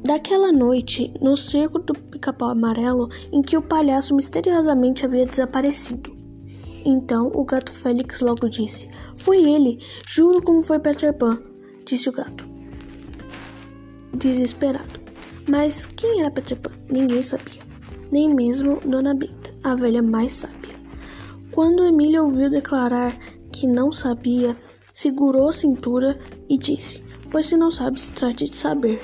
daquela 0.03 0.51
noite 0.51 1.13
no 1.21 1.37
circo 1.37 1.79
do 1.79 1.93
Pica-Pau 1.93 2.49
Amarelo 2.49 3.11
em 3.31 3.43
que 3.43 3.55
o 3.55 3.61
palhaço 3.61 4.17
misteriosamente 4.17 5.05
havia 5.05 5.27
desaparecido. 5.27 6.17
Então 6.87 7.31
o 7.35 7.45
gato 7.45 7.71
Félix 7.71 8.23
logo 8.23 8.49
disse: 8.49 8.89
Foi 9.15 9.37
ele, 9.37 9.77
juro 10.09 10.41
como 10.41 10.63
foi 10.63 10.79
Peter 10.79 11.13
Pan, 11.13 11.39
disse 11.85 12.09
o 12.09 12.13
gato, 12.13 12.47
desesperado. 14.15 15.01
Mas 15.47 15.85
quem 15.85 16.21
era 16.21 16.31
Peter 16.31 16.59
Pan? 16.59 16.73
Ninguém 16.89 17.21
sabia, 17.21 17.61
nem 18.11 18.35
mesmo 18.35 18.81
Dona 18.83 19.13
Benta, 19.13 19.46
a 19.67 19.75
velha 19.75 20.01
mais 20.01 20.33
sábia. 20.33 20.77
Quando 21.51 21.85
Emília 21.85 22.23
ouviu 22.23 22.49
declarar 22.49 23.13
que 23.51 23.67
não 23.67 23.91
sabia, 23.91 24.57
segurou 24.93 25.49
a 25.49 25.53
cintura 25.53 26.17
e 26.49 26.57
disse: 26.57 27.03
Pois 27.33 27.47
se 27.47 27.57
não 27.57 27.71
sabe, 27.71 28.01
se 28.01 28.13
trate 28.13 28.49
de 28.49 28.57
saber. 28.57 29.01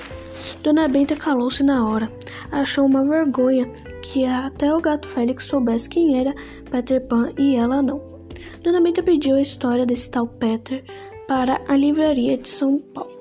Dona 0.61 0.87
Benta 0.87 1.17
calou-se 1.17 1.63
na 1.63 1.85
hora. 1.85 2.09
Achou 2.49 2.85
uma 2.85 3.03
vergonha 3.03 3.69
que 4.01 4.23
até 4.23 4.73
o 4.73 4.79
gato 4.79 5.05
Félix 5.05 5.45
soubesse 5.45 5.89
quem 5.89 6.17
era 6.17 6.33
Peter 6.71 7.01
Pan 7.07 7.33
e 7.37 7.55
ela 7.55 7.81
não. 7.81 8.01
Dona 8.61 8.79
Benta 8.79 9.03
pediu 9.03 9.35
a 9.35 9.41
história 9.41 9.85
desse 9.85 10.09
tal 10.09 10.27
Peter 10.27 10.81
para 11.27 11.61
a 11.67 11.75
livraria 11.75 12.37
de 12.37 12.47
São 12.47 12.79
Paulo. 12.79 13.11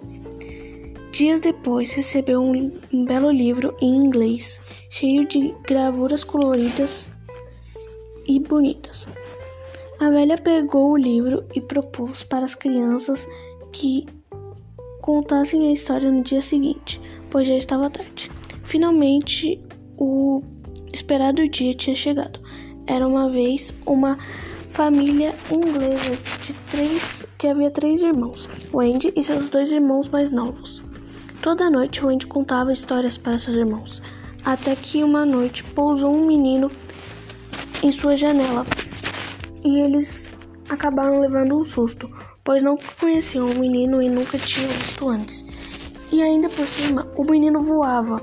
Dias 1.11 1.40
depois, 1.40 1.92
recebeu 1.92 2.40
um, 2.40 2.72
um 2.92 3.04
belo 3.04 3.30
livro 3.30 3.76
em 3.80 3.96
inglês, 3.96 4.62
cheio 4.88 5.26
de 5.26 5.54
gravuras 5.66 6.25
coloridas 6.25 7.11
e 8.26 8.38
bonitas. 8.38 9.07
A 10.00 10.11
velha 10.11 10.37
pegou 10.37 10.93
o 10.93 10.97
livro 10.97 11.45
e 11.55 11.61
propôs 11.61 12.25
para 12.25 12.45
as 12.45 12.55
crianças 12.55 13.29
que 13.73 14.07
contassem 15.00 15.69
a 15.69 15.73
história 15.73 16.11
no 16.11 16.23
dia 16.23 16.41
seguinte, 16.41 17.00
pois 17.31 17.47
já 17.47 17.55
estava 17.55 17.91
tarde. 17.91 18.31
Finalmente, 18.62 19.61
o 19.97 20.43
esperado 20.93 21.49
dia 21.49 21.75
tinha 21.75 21.95
chegado. 21.95 22.41
Era 22.87 23.07
uma 23.07 23.29
vez 23.29 23.75
uma 23.87 24.17
família 24.69 25.35
inglesa 25.50 26.17
de 26.47 26.52
três 26.71 27.26
que 27.38 27.47
havia 27.47 27.71
três 27.71 28.02
irmãos, 28.02 28.49
Wendy 28.73 29.12
e 29.14 29.23
seus 29.23 29.49
dois 29.49 29.71
irmãos 29.71 30.09
mais 30.09 30.33
novos. 30.33 30.83
Toda 31.43 31.71
noite, 31.71 32.05
Wendy 32.05 32.26
contava 32.26 32.73
histórias 32.73 33.19
para 33.19 33.37
seus 33.37 33.57
irmãos, 33.57 34.02
até 34.45 34.75
que 34.75 35.05
uma 35.05 35.26
noite 35.26 35.62
pousou 35.62 36.14
um 36.14 36.26
menino 36.26 36.71
em 37.83 37.91
sua 37.93 38.17
janela 38.17 38.65
e 39.65 39.81
eles 39.81 40.31
acabaram 40.69 41.21
levando 41.21 41.59
um 41.59 41.65
susto 41.65 42.09
pois 42.45 42.62
não 42.62 42.77
conheciam 43.01 43.51
o 43.51 43.59
menino 43.59 44.03
e 44.03 44.09
nunca 44.09 44.39
tinham 44.39 44.69
visto 44.69 45.09
antes. 45.09 45.45
E 46.12 46.21
ainda 46.23 46.49
por 46.49 46.67
cima, 46.67 47.07
o 47.17 47.25
menino 47.25 47.61
voava. 47.61 48.23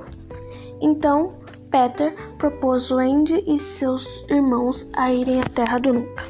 Então, 0.81 1.33
Peter 1.71 2.13
propôs 2.37 2.91
Wendy 2.91 3.43
e 3.47 3.57
seus 3.57 4.05
irmãos 4.29 4.87
a 4.93 5.11
irem 5.11 5.39
à 5.39 5.43
Terra 5.43 5.79
do 5.79 5.93
Nunca. 5.93 6.23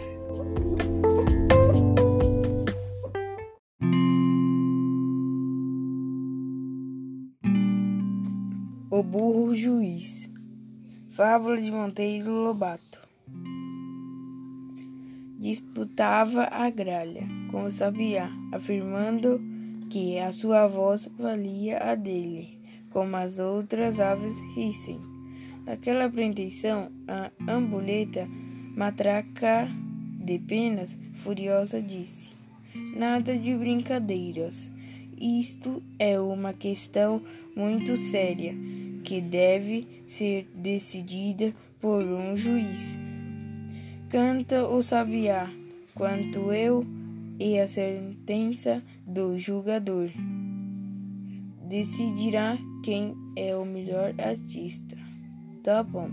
O 8.92 9.04
burro 9.04 9.56
juiz. 9.56 10.30
Fábula 11.12 11.58
de 11.58 11.70
Monteiro 11.70 12.32
Lobato 12.32 13.09
disputava 15.39 16.49
a 16.52 16.69
gralha 16.69 17.23
com 17.49 17.63
o 17.63 17.71
sabiá, 17.71 18.30
afirmando 18.52 19.41
que 19.89 20.19
a 20.19 20.32
sua 20.32 20.67
voz 20.67 21.10
valia 21.17 21.80
a 21.80 21.95
dele, 21.95 22.60
como 22.91 23.15
as 23.15 23.39
outras 23.39 23.99
aves 23.99 24.38
rissem. 24.54 24.99
Naquela 25.65 26.10
pretensão, 26.10 26.91
a 27.08 27.32
ambuleta, 27.47 28.28
matraca 28.75 29.67
de 30.19 30.38
penas, 30.39 30.97
furiosa, 31.23 31.82
disse: 31.82 32.32
Nada 32.95 33.36
de 33.36 33.56
brincadeiras. 33.56 34.69
Isto 35.19 35.82
é 35.97 36.19
uma 36.19 36.54
questão 36.54 37.21
muito 37.56 37.95
séria 37.97 38.54
que 39.04 39.19
deve 39.19 39.88
ser 40.08 40.49
decidida 40.56 41.54
por 41.82 42.04
um 42.04 42.38
juiz 42.38 43.09
Canta 44.10 44.67
o 44.67 44.82
sabiá, 44.82 45.52
quanto 45.93 46.52
eu 46.52 46.84
e 47.39 47.60
a 47.60 47.67
sentença 47.67 48.82
do 49.06 49.38
julgador 49.38 50.10
decidirá 51.69 52.58
quem 52.84 53.15
é 53.36 53.56
o 53.56 53.63
melhor 53.63 54.15
artista. 54.19 54.98
Topam. 55.63 56.10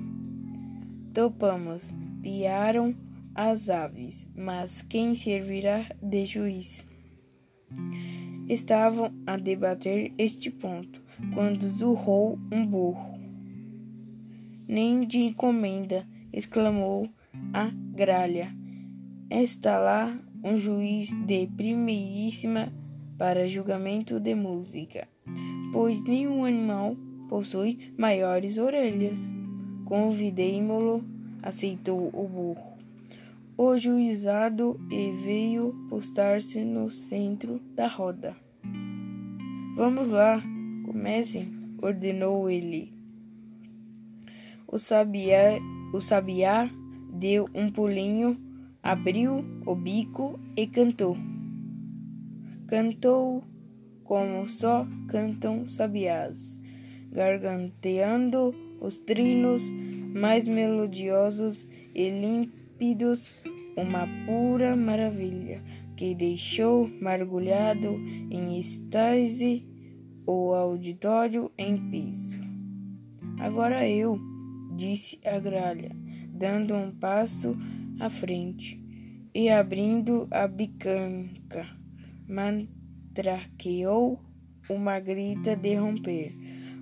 Topamos. 1.14 1.90
Piaram 2.22 2.94
as 3.34 3.70
aves, 3.70 4.26
mas 4.36 4.82
quem 4.82 5.16
servirá 5.16 5.86
de 6.02 6.26
juiz? 6.26 6.86
Estavam 8.46 9.10
a 9.26 9.38
debater 9.38 10.12
este 10.18 10.50
ponto 10.50 11.02
quando 11.32 11.66
zurrou 11.70 12.38
um 12.52 12.66
burro. 12.66 13.18
Nem 14.68 15.06
de 15.06 15.20
encomenda, 15.20 16.06
exclamou 16.30 17.08
a 17.52 17.70
gralha. 17.94 18.54
Está 19.30 19.78
lá 19.78 20.16
um 20.44 20.56
juiz 20.56 21.10
de 21.26 21.46
primeiríssima 21.46 22.72
para 23.18 23.48
julgamento 23.48 24.20
de 24.20 24.34
música, 24.34 25.08
pois 25.72 26.02
nenhum 26.04 26.44
animal 26.44 26.96
possui 27.28 27.92
maiores 27.98 28.58
orelhas. 28.58 29.30
Convidei-mo-lo, 29.84 31.04
aceitou 31.42 32.10
o 32.12 32.28
burro. 32.28 32.76
O 33.58 33.76
juizado 33.78 34.78
e 34.90 35.12
veio 35.12 35.74
postar-se 35.88 36.62
no 36.62 36.90
centro 36.90 37.60
da 37.74 37.86
roda. 37.86 38.36
Vamos 39.76 40.08
lá, 40.08 40.42
comecem, 40.84 41.52
ordenou 41.80 42.50
ele. 42.50 42.92
O 44.68 44.78
sabiá, 44.78 45.58
o 45.92 46.00
sabiá 46.00 46.68
deu 47.18 47.48
um 47.54 47.70
pulinho, 47.70 48.38
abriu 48.82 49.44
o 49.64 49.74
bico 49.74 50.38
e 50.56 50.66
cantou. 50.66 51.16
Cantou 52.66 53.42
como 54.04 54.48
só 54.48 54.86
cantam 55.08 55.68
sabiás, 55.68 56.60
garganteando 57.10 58.54
os 58.80 58.98
trinos 59.00 59.72
mais 60.14 60.46
melodiosos 60.46 61.68
e 61.94 62.08
límpidos, 62.10 63.34
uma 63.76 64.06
pura 64.26 64.76
maravilha 64.76 65.62
que 65.96 66.14
deixou 66.14 66.88
mergulhado 67.00 67.96
em 68.30 68.58
êxtase 68.58 69.66
o 70.26 70.52
auditório 70.52 71.50
em 71.56 71.76
piso. 71.90 72.40
Agora 73.38 73.88
eu, 73.88 74.18
disse 74.76 75.18
a 75.24 75.38
gralha, 75.38 75.96
dando 76.36 76.74
um 76.74 76.90
passo 76.90 77.56
à 77.98 78.08
frente 78.08 78.80
e 79.34 79.48
abrindo 79.48 80.28
a 80.30 80.46
bicanca, 80.46 81.66
mantraqueou 82.28 84.20
uma 84.68 85.00
grita 85.00 85.56
de 85.56 85.74
romper 85.74 86.34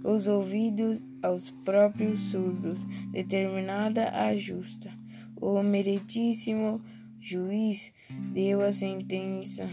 os 0.04 0.26
ouvidos 0.26 1.02
aos 1.22 1.50
próprios 1.50 2.20
surdos, 2.30 2.84
determinada 3.10 4.10
a 4.10 4.36
justa. 4.36 4.90
O 5.36 5.62
meritíssimo 5.62 6.82
juiz 7.20 7.92
deu 8.32 8.60
a 8.60 8.70
sentença. 8.70 9.68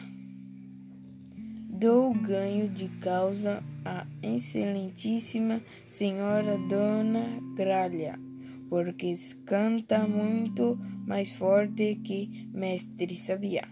Dou 1.69 2.13
ganho 2.13 2.69
de 2.69 2.87
causa 2.99 3.61
à 3.83 4.05
excelentíssima 4.23 5.61
senhora 5.87 6.57
Dona 6.69 7.25
Gralha 7.55 8.30
porque 8.71 9.13
canta 9.45 10.07
muito 10.07 10.79
mais 11.05 11.29
forte 11.29 11.95
que 11.95 12.47
Mestre 12.53 13.17
Sabiá. 13.17 13.67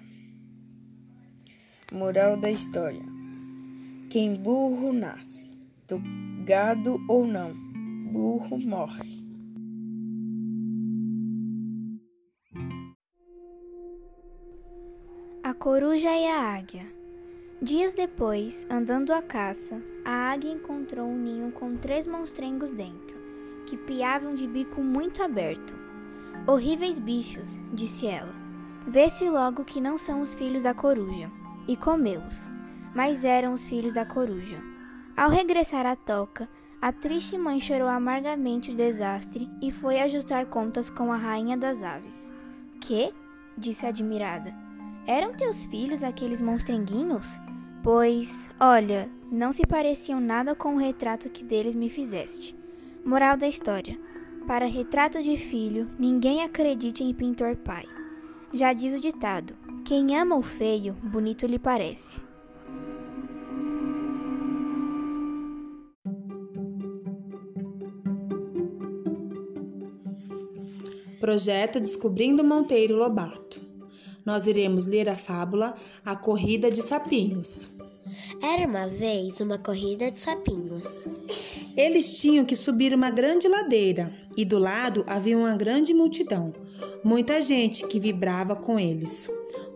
Moral 1.93 2.35
da 2.35 2.51
história: 2.51 3.01
Quem 4.09 4.35
burro 4.35 4.91
nasce, 4.91 5.49
do 5.87 6.01
gado 6.43 6.99
ou 7.07 7.25
não, 7.25 7.53
burro 8.11 8.59
morre. 8.59 9.23
A 15.41 15.53
coruja 15.53 16.11
e 16.11 16.27
a 16.27 16.57
águia. 16.57 16.85
Dias 17.61 17.93
depois, 17.93 18.67
andando 18.69 19.13
à 19.13 19.21
caça, 19.21 19.81
a 20.03 20.31
águia 20.31 20.51
encontrou 20.51 21.07
um 21.07 21.17
ninho 21.17 21.53
com 21.53 21.77
três 21.77 22.05
monstrengos 22.05 22.71
dentro 22.71 23.18
que 23.69 23.77
piavam 23.77 24.33
de 24.33 24.47
bico 24.47 24.81
muito 24.81 25.21
aberto. 25.21 25.75
Horríveis 26.47 26.97
bichos, 26.97 27.61
disse 27.71 28.07
ela. 28.07 28.33
Vê-se 28.87 29.29
logo 29.29 29.63
que 29.63 29.79
não 29.79 29.95
são 29.95 30.21
os 30.21 30.33
filhos 30.33 30.63
da 30.63 30.73
coruja. 30.73 31.29
E 31.67 31.77
comeu-os. 31.77 32.49
Mas 32.95 33.23
eram 33.23 33.53
os 33.53 33.63
filhos 33.63 33.93
da 33.93 34.03
coruja. 34.03 34.59
Ao 35.15 35.29
regressar 35.29 35.85
à 35.85 35.95
toca, 35.95 36.49
a 36.81 36.91
triste 36.91 37.37
mãe 37.37 37.59
chorou 37.59 37.87
amargamente 37.87 38.71
o 38.71 38.75
desastre 38.75 39.47
e 39.61 39.71
foi 39.71 40.01
ajustar 40.01 40.47
contas 40.47 40.89
com 40.89 41.13
a 41.13 41.17
rainha 41.17 41.55
das 41.55 41.83
aves. 41.83 42.33
Que? 42.81 43.13
disse 43.55 43.85
admirada. 43.85 44.51
Eram 45.05 45.33
teus 45.33 45.65
filhos 45.65 46.01
aqueles 46.01 46.41
monstrenguinhos? 46.41 47.39
Pois, 47.83 48.49
olha, 48.59 49.07
não 49.31 49.51
se 49.51 49.61
pareciam 49.67 50.19
nada 50.19 50.55
com 50.55 50.73
o 50.73 50.79
retrato 50.79 51.29
que 51.29 51.43
deles 51.43 51.75
me 51.75 51.87
fizeste. 51.89 52.58
Moral 53.05 53.37
da 53.37 53.47
história: 53.47 53.99
Para 54.47 54.65
retrato 54.65 55.21
de 55.21 55.37
filho, 55.37 55.89
ninguém 55.97 56.43
acredite 56.43 57.03
em 57.03 57.13
pintor 57.13 57.55
pai. 57.55 57.85
Já 58.53 58.73
diz 58.73 58.93
o 58.93 58.99
ditado: 58.99 59.55
quem 59.85 60.15
ama 60.15 60.35
o 60.35 60.41
feio, 60.41 60.93
bonito 60.93 61.47
lhe 61.47 61.57
parece. 61.57 62.21
Projeto 71.19 71.79
Descobrindo 71.79 72.43
Monteiro 72.43 72.95
Lobato. 72.95 73.61
Nós 74.25 74.47
iremos 74.47 74.85
ler 74.85 75.09
a 75.09 75.15
fábula 75.15 75.75
A 76.05 76.15
Corrida 76.15 76.69
de 76.69 76.81
Sapinhos. 76.81 77.77
Era 78.41 78.67
uma 78.67 78.87
vez 78.87 79.39
uma 79.39 79.57
corrida 79.57 80.09
de 80.09 80.19
sapinhos. 80.19 81.07
Eles 81.75 82.19
tinham 82.19 82.45
que 82.45 82.55
subir 82.55 82.93
uma 82.93 83.09
grande 83.09 83.47
ladeira 83.47 84.11
e 84.35 84.45
do 84.45 84.59
lado 84.59 85.03
havia 85.07 85.37
uma 85.37 85.55
grande 85.55 85.93
multidão, 85.93 86.53
muita 87.03 87.41
gente 87.41 87.85
que 87.87 87.99
vibrava 87.99 88.55
com 88.55 88.79
eles. 88.79 89.29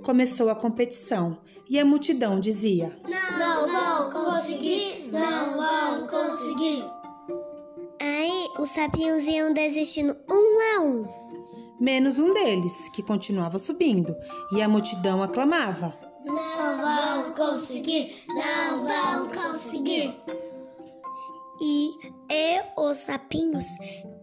Começou 0.04 0.50
a 0.50 0.56
competição 0.56 1.38
e 1.70 1.80
a 1.80 1.86
multidão 1.86 2.40
dizia: 2.40 2.98
Não 3.40 3.68
vão 3.68 4.12
conseguir, 4.12 5.10
não 5.12 5.58
vão 5.58 6.08
conseguir. 6.08 6.84
Aí 8.02 8.48
os 8.60 8.70
sapinhos 8.70 9.26
iam 9.28 9.54
desistindo 9.54 10.16
um 10.30 10.60
a 10.60 10.82
um. 10.82 11.24
Menos 11.80 12.20
um 12.20 12.32
deles, 12.32 12.90
que 12.90 13.04
continuava 13.04 13.58
subindo, 13.58 14.16
e 14.54 14.62
a 14.62 14.68
multidão 14.70 15.24
aclamava: 15.24 15.98
Não 16.26 16.78
vão 16.78 17.34
conseguir, 17.34 18.14
não 18.30 18.86
vão 18.86 19.30
conseguir. 19.30 20.16
E, 21.62 21.92
e 22.32 22.62
os 22.78 22.98
sapinhos 22.98 23.66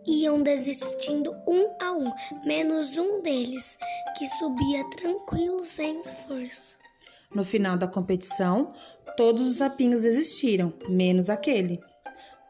iam 0.07 0.43
desistindo 0.43 1.35
um 1.47 1.77
a 1.81 1.93
um, 1.93 2.13
menos 2.45 2.99
um 2.99 3.23
deles, 3.23 3.79
que 4.19 4.27
subia 4.27 4.89
tranquilo 4.91 5.65
sem 5.65 5.99
esforço. 5.99 6.79
No 7.35 7.45
final 7.45 7.77
da 7.77 7.87
competição, 7.87 8.69
todos 9.17 9.47
os 9.47 9.57
sapinhos 9.57 10.03
desistiram, 10.03 10.73
menos 10.89 11.31
aquele. 11.31 11.81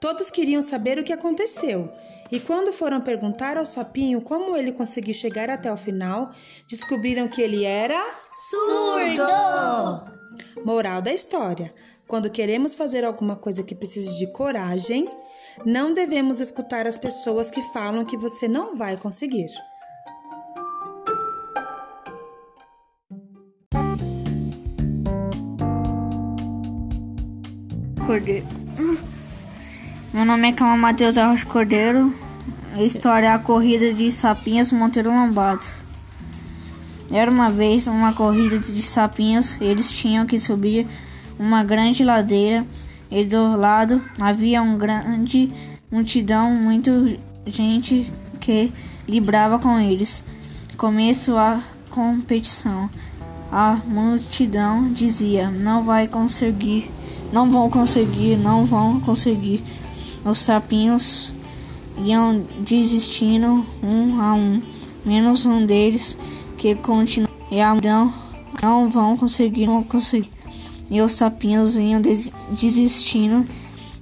Todos 0.01 0.31
queriam 0.31 0.63
saber 0.63 0.99
o 0.99 1.05
que 1.05 1.13
aconteceu. 1.13 1.93
E 2.33 2.39
quando 2.39 2.73
foram 2.73 3.01
perguntar 3.01 3.57
ao 3.57 3.67
sapinho 3.67 4.23
como 4.23 4.57
ele 4.57 4.73
conseguiu 4.73 5.13
chegar 5.13 5.51
até 5.51 5.71
o 5.71 5.77
final, 5.77 6.31
descobriram 6.69 7.29
que 7.29 7.43
ele 7.43 7.65
era 7.65 8.01
surdo. 8.51 9.23
Moral 10.65 11.03
da 11.03 11.13
história: 11.13 11.75
quando 12.11 12.29
queremos 12.29 12.75
fazer 12.75 13.05
alguma 13.05 13.37
coisa 13.37 13.63
que 13.63 13.73
precise 13.73 14.19
de 14.19 14.27
coragem, 14.33 15.09
não 15.65 15.95
devemos 15.95 16.41
escutar 16.41 16.85
as 16.85 16.99
pessoas 16.99 17.53
que 17.53 17.63
falam 17.73 18.05
que 18.05 18.17
você 18.17 18.49
não 18.49 18.75
vai 18.75 18.99
conseguir. 18.99 19.47
Cordeiro. 28.05 28.47
Meu 30.13 30.25
nome 30.25 30.49
é 30.49 30.53
Calma 30.53 30.77
Matheus 30.77 31.17
Arrocha 31.17 31.47
Cordeiro. 31.47 32.13
A 32.75 32.83
história 32.83 33.29
é 33.29 33.31
a 33.31 33.39
corrida 33.39 33.95
de 33.95 34.11
sapinhos 34.11 34.73
Monteiro 34.73 35.13
Lobato. 35.13 35.69
Era 37.13 37.31
uma 37.31 37.53
vez 37.53 37.87
uma 37.87 38.13
corrida 38.13 38.59
de 38.59 38.83
sapinhos. 38.83 39.61
Eles 39.61 39.89
tinham 39.93 40.27
que 40.27 40.41
subir 40.41 40.89
uma 41.41 41.65
grande 41.65 42.05
ladeira 42.05 42.67
e 43.11 43.25
do 43.25 43.57
lado 43.57 44.03
havia 44.21 44.61
uma 44.61 44.77
grande 44.77 45.51
multidão, 45.91 46.55
muita 46.55 46.93
gente 47.47 48.13
que 48.39 48.71
librava 49.09 49.59
com 49.59 49.79
eles. 49.81 50.23
Começou 50.77 51.39
a 51.39 51.63
competição. 51.89 52.91
A 53.51 53.79
multidão 53.87 54.93
dizia: 54.93 55.51
Não 55.51 55.83
vai 55.83 56.07
conseguir, 56.07 56.91
não 57.33 57.51
vão 57.51 57.71
conseguir, 57.71 58.37
não 58.37 58.67
vão 58.67 59.01
conseguir. 59.01 59.63
Os 60.23 60.39
sapinhos 60.41 61.33
iam 62.05 62.45
desistindo 62.61 63.65
um 63.83 64.21
a 64.21 64.35
um, 64.35 64.63
menos 65.07 65.47
um 65.47 65.65
deles 65.65 66.19
que 66.59 66.75
continua 66.75 67.31
e 67.51 67.61
a 67.63 67.71
multidão 67.71 68.13
não 68.63 68.91
vão 68.91 69.17
conseguir, 69.17 69.67
não 69.67 69.83
conseguir. 69.83 70.40
E 70.91 71.01
os 71.01 71.13
sapinhos 71.13 71.77
iam 71.77 72.01
des 72.01 72.33
desistindo, 72.51 73.47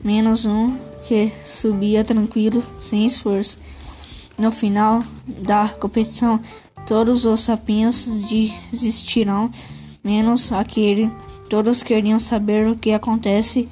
menos 0.03 0.46
um 0.46 0.77
que 1.07 1.31
subia 1.44 2.03
tranquilo, 2.03 2.62
sem 2.81 3.05
esforço. 3.05 3.59
No 4.38 4.51
final 4.51 5.03
da 5.27 5.68
competição, 5.68 6.40
todos 6.87 7.27
os 7.27 7.42
sapinhos 7.42 8.09
desistiram, 8.72 9.51
menos 10.03 10.51
aquele. 10.53 11.11
Todos 11.51 11.83
queriam 11.83 12.18
saber 12.18 12.66
o 12.66 12.77
que 12.77 12.92
acontece, 12.92 13.68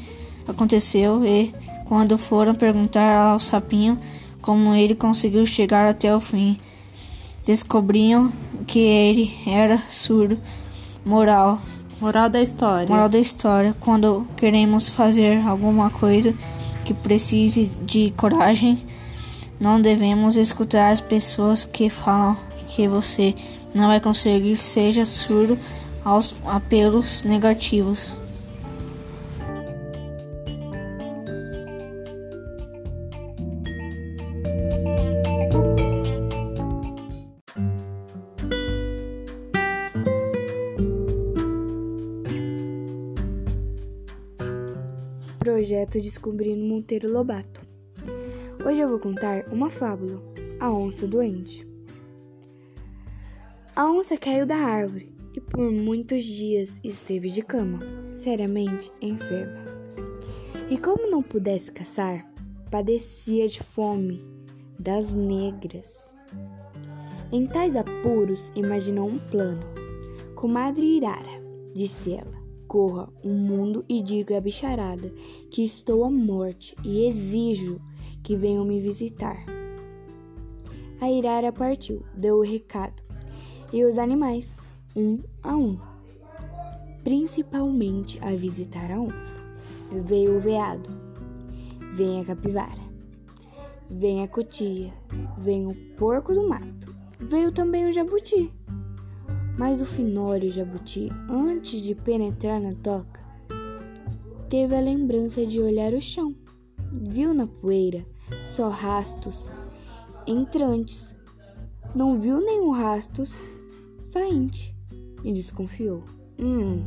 aconteceu 0.47 1.25
e 1.25 1.55
quando 1.85 2.19
foram 2.19 2.55
perguntar 2.55 3.33
ao 3.33 3.41
sapinho 3.41 3.99
como 4.41 4.75
ele 4.75 4.95
conseguiu 4.95 5.45
chegar 5.47 5.89
até 5.89 6.15
o 6.15 6.21
fim, 6.21 6.59
descobriam 7.45 8.33
que 8.67 8.79
ele 8.79 9.33
era 9.47 9.83
surdo. 9.89 10.39
Moral. 11.05 11.61
Moral 12.01 12.29
da 12.29 12.43
história. 12.43 12.89
Moral 12.89 13.09
da 13.09 13.19
história. 13.19 13.75
Quando 13.81 14.27
queremos 14.37 14.89
fazer 14.89 15.41
alguma 15.47 15.89
coisa 15.89 16.35
que 16.85 16.93
precise 16.93 17.71
de 17.83 18.13
coragem, 18.17 18.79
não 19.59 19.81
devemos 19.81 20.37
escutar 20.37 20.93
as 20.93 21.01
pessoas 21.01 21.65
que 21.65 21.89
falam 21.89 22.37
que 22.69 22.87
você 22.87 23.35
não 23.75 23.89
vai 23.89 24.01
conseguir, 24.01 24.57
seja 24.57 25.07
surdo 25.07 25.59
aos 26.05 26.37
apelos 26.47 27.25
negativos. 27.25 28.17
Projeto 45.67 46.01
Descobrindo 46.01 46.65
Monteiro 46.65 47.13
Lobato. 47.13 47.67
Hoje 48.65 48.83
eu 48.83 48.89
vou 48.89 49.01
contar 49.01 49.49
uma 49.49 49.69
fábula, 49.69 50.23
a 50.61 50.71
onça 50.71 51.09
doente. 51.09 51.67
A 53.75 53.91
onça 53.91 54.17
caiu 54.17 54.47
da 54.47 54.55
árvore 54.55 55.13
e 55.37 55.41
por 55.41 55.69
muitos 55.73 56.23
dias 56.23 56.79
esteve 56.85 57.31
de 57.31 57.43
cama, 57.43 57.81
seriamente 58.15 58.93
enferma. 59.03 59.57
E 60.71 60.79
como 60.79 61.11
não 61.11 61.21
pudesse 61.21 61.73
caçar, 61.73 62.25
padecia 62.71 63.49
de 63.49 63.61
fome 63.61 64.25
das 64.79 65.13
negras. 65.13 65.93
Em 67.33 67.45
tais 67.45 67.75
apuros, 67.75 68.53
imaginou 68.55 69.09
um 69.09 69.19
plano. 69.19 69.65
Comadre 70.37 70.99
Irara, 70.99 71.43
disse 71.75 72.15
ela, 72.15 72.36
corra 72.77 73.09
o 73.25 73.31
mundo 73.31 73.87
e 73.89 74.03
diga 74.03 74.37
à 74.37 74.41
bicharada 74.41 75.11
que 75.51 75.65
estou 75.65 76.05
à 76.05 76.11
morte 76.11 76.77
e 76.85 77.07
exijo 77.07 77.81
que 78.23 78.37
venham 78.37 78.67
me 78.67 78.79
visitar. 78.79 79.43
A 81.01 81.11
Irara 81.11 81.51
partiu, 81.51 82.05
deu 82.15 82.37
o 82.37 82.43
recado, 82.43 83.03
e 83.73 83.83
os 83.83 83.97
animais, 83.97 84.51
um 84.95 85.23
a 85.43 85.57
um, 85.57 85.79
principalmente 87.03 88.19
a 88.23 88.37
visitar 88.37 88.93
a 88.93 89.01
onça. 89.01 89.41
Veio 89.91 90.37
o 90.37 90.39
veado, 90.39 90.91
vem 91.95 92.21
a 92.21 92.27
capivara, 92.27 92.85
vem 93.91 94.23
a 94.23 94.29
cotia, 94.29 94.93
vem 95.39 95.67
o 95.67 95.75
porco 95.97 96.35
do 96.35 96.47
mato, 96.47 96.95
veio 97.19 97.51
também 97.51 97.87
o 97.89 97.93
jabuti. 97.95 98.53
Mas 99.59 99.81
o 99.81 99.87
finório 99.87 100.51
jabuti, 100.51 101.11
antes 101.31 101.81
de 101.81 101.95
penetrar 101.95 102.61
na 102.61 102.73
toca, 102.75 103.25
teve 104.49 104.75
a 104.75 104.81
lembrança 104.81 105.47
de 105.47 105.61
olhar 105.61 105.93
o 105.95 106.01
chão. 106.01 106.35
Viu 106.93 107.33
na 107.33 107.47
poeira 107.47 108.05
só 108.45 108.69
rastos 108.69 109.51
entrantes. 110.27 111.15
não 111.95 112.15
viu 112.15 112.41
nenhum 112.41 112.71
rastro 112.71 113.25
sainte 114.03 114.77
e 115.25 115.33
desconfiou. 115.33 116.05
Hum, 116.39 116.85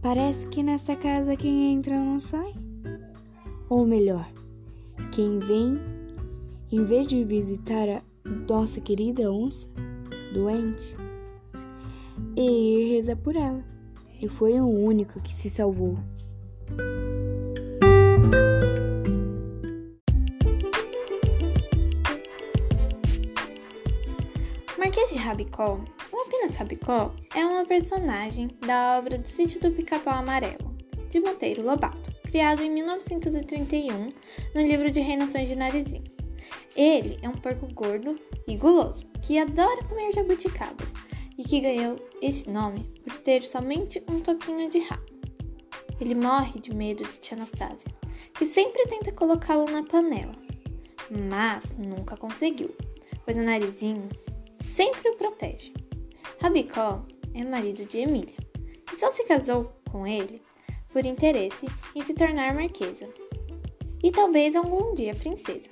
parece 0.00 0.46
que 0.46 0.62
nessa 0.62 0.96
casa 0.96 1.36
quem 1.36 1.72
entra 1.72 1.98
não 1.98 2.18
sai. 2.18 2.54
Ou 3.68 3.84
melhor, 3.84 4.26
quem 5.12 5.38
vem, 5.38 5.78
em 6.72 6.84
vez 6.84 7.06
de 7.06 7.22
visitar 7.24 7.88
a 7.88 8.02
nossa 8.48 8.80
querida 8.80 9.30
onça 9.30 9.66
doente, 10.32 10.96
e 12.36 12.42
ir 12.42 12.94
rezar 12.94 13.16
por 13.16 13.36
ela. 13.36 13.64
E 14.20 14.28
foi 14.28 14.60
o 14.60 14.68
único 14.68 15.20
que 15.20 15.32
se 15.32 15.50
salvou. 15.50 15.98
Marquês 24.78 25.10
de 25.10 25.16
Rabicó, 25.16 25.80
ou 26.12 26.22
apenas 26.22 26.56
Rabicó, 26.56 27.14
é 27.34 27.44
uma 27.44 27.64
personagem 27.64 28.48
da 28.66 28.98
obra 28.98 29.18
do 29.18 29.26
Sítio 29.26 29.60
do 29.60 29.72
Pica-Pau 29.72 30.14
Amarelo, 30.14 30.74
de 31.10 31.20
Monteiro 31.20 31.62
Lobato, 31.62 32.12
criado 32.22 32.62
em 32.62 32.70
1931 32.70 34.12
no 34.54 34.62
livro 34.62 34.90
de 34.90 35.00
Reinações 35.00 35.48
de 35.48 35.56
Narizinho. 35.56 36.04
Ele 36.76 37.18
é 37.22 37.28
um 37.28 37.32
porco 37.32 37.66
gordo 37.72 38.18
e 38.46 38.56
guloso, 38.56 39.06
que 39.22 39.38
adora 39.38 39.84
comer 39.84 40.12
jabuticabas 40.12 40.88
e 41.36 41.44
que 41.44 41.60
ganhou 41.60 41.96
este 42.22 42.50
nome 42.50 42.84
por 43.02 43.16
ter 43.18 43.42
somente 43.42 44.02
um 44.10 44.20
toquinho 44.20 44.68
de 44.68 44.78
rabo. 44.80 45.04
Ele 46.00 46.14
morre 46.14 46.60
de 46.60 46.74
medo 46.74 47.04
de 47.04 47.18
tia 47.18 47.36
Anastasia, 47.36 47.94
que 48.34 48.46
sempre 48.46 48.86
tenta 48.86 49.12
colocá-lo 49.12 49.64
na 49.70 49.82
panela, 49.82 50.32
mas 51.10 51.72
nunca 51.78 52.16
conseguiu, 52.16 52.74
pois 53.24 53.36
o 53.36 53.42
narizinho 53.42 54.08
sempre 54.62 55.10
o 55.10 55.16
protege. 55.16 55.72
Rabicó 56.40 57.04
é 57.32 57.44
marido 57.44 57.84
de 57.84 57.98
Emília 57.98 58.34
e 58.92 58.98
só 58.98 59.10
se 59.10 59.24
casou 59.24 59.72
com 59.90 60.06
ele 60.06 60.42
por 60.92 61.04
interesse 61.04 61.66
em 61.94 62.02
se 62.02 62.14
tornar 62.14 62.54
marquesa 62.54 63.08
e 64.02 64.10
talvez 64.10 64.54
algum 64.54 64.94
dia 64.94 65.14
princesa. 65.14 65.70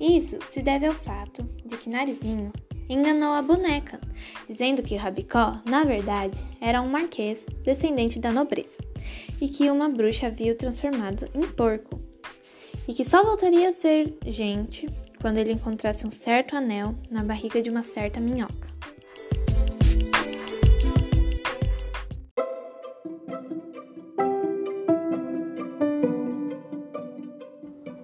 Isso 0.00 0.38
se 0.50 0.62
deve 0.62 0.86
ao 0.86 0.94
fato 0.94 1.42
de 1.64 1.76
que 1.76 1.90
Narizinho 1.90 2.52
enganou 2.88 3.32
a 3.32 3.42
boneca, 3.42 4.00
dizendo 4.46 4.82
que 4.82 4.96
Rabicó, 4.96 5.60
na 5.64 5.84
verdade, 5.84 6.44
era 6.60 6.80
um 6.80 6.88
marquês 6.88 7.44
descendente 7.62 8.18
da 8.18 8.32
nobreza 8.32 8.78
e 9.40 9.48
que 9.48 9.70
uma 9.70 9.88
bruxa 9.88 10.28
havia 10.28 10.52
o 10.52 10.56
transformado 10.56 11.28
em 11.34 11.46
porco 11.48 12.00
e 12.86 12.94
que 12.94 13.04
só 13.04 13.22
voltaria 13.22 13.68
a 13.68 13.72
ser 13.72 14.16
gente 14.26 14.88
quando 15.20 15.36
ele 15.36 15.52
encontrasse 15.52 16.06
um 16.06 16.10
certo 16.10 16.56
anel 16.56 16.94
na 17.10 17.22
barriga 17.22 17.60
de 17.60 17.68
uma 17.68 17.82
certa 17.82 18.18
minhoca. 18.20 18.68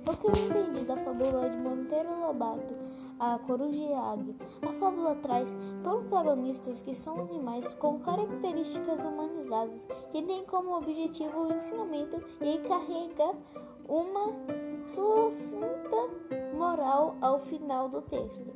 O 0.06 0.16
que 0.16 0.26
eu 0.26 0.46
entendi 0.46 0.84
da 0.84 0.96
fábula 0.96 1.48
de 1.48 1.56
Monteiro 1.56 2.20
Lobato, 2.20 2.74
a 3.18 3.38
coruja 3.38 3.78
e 3.78 3.92
a 3.92 4.00
águia, 4.12 4.34
a 4.62 4.72
fábula 4.74 5.14
traz 5.16 5.56
protagonistas 5.82 6.82
que 6.82 6.94
são 6.94 7.20
animais 7.20 7.74
com 7.74 7.98
características 8.00 9.04
humanizadas 9.04 9.86
e 10.12 10.22
tem 10.22 10.44
como 10.44 10.76
objetivo 10.76 11.42
o 11.42 11.52
ensinamento 11.52 12.22
e 12.40 12.58
carrega 12.58 13.34
uma 13.88 14.32
sucinta 14.86 15.96
moral 16.56 17.16
ao 17.20 17.38
final 17.38 17.88
do 17.88 18.02
texto. 18.02 18.52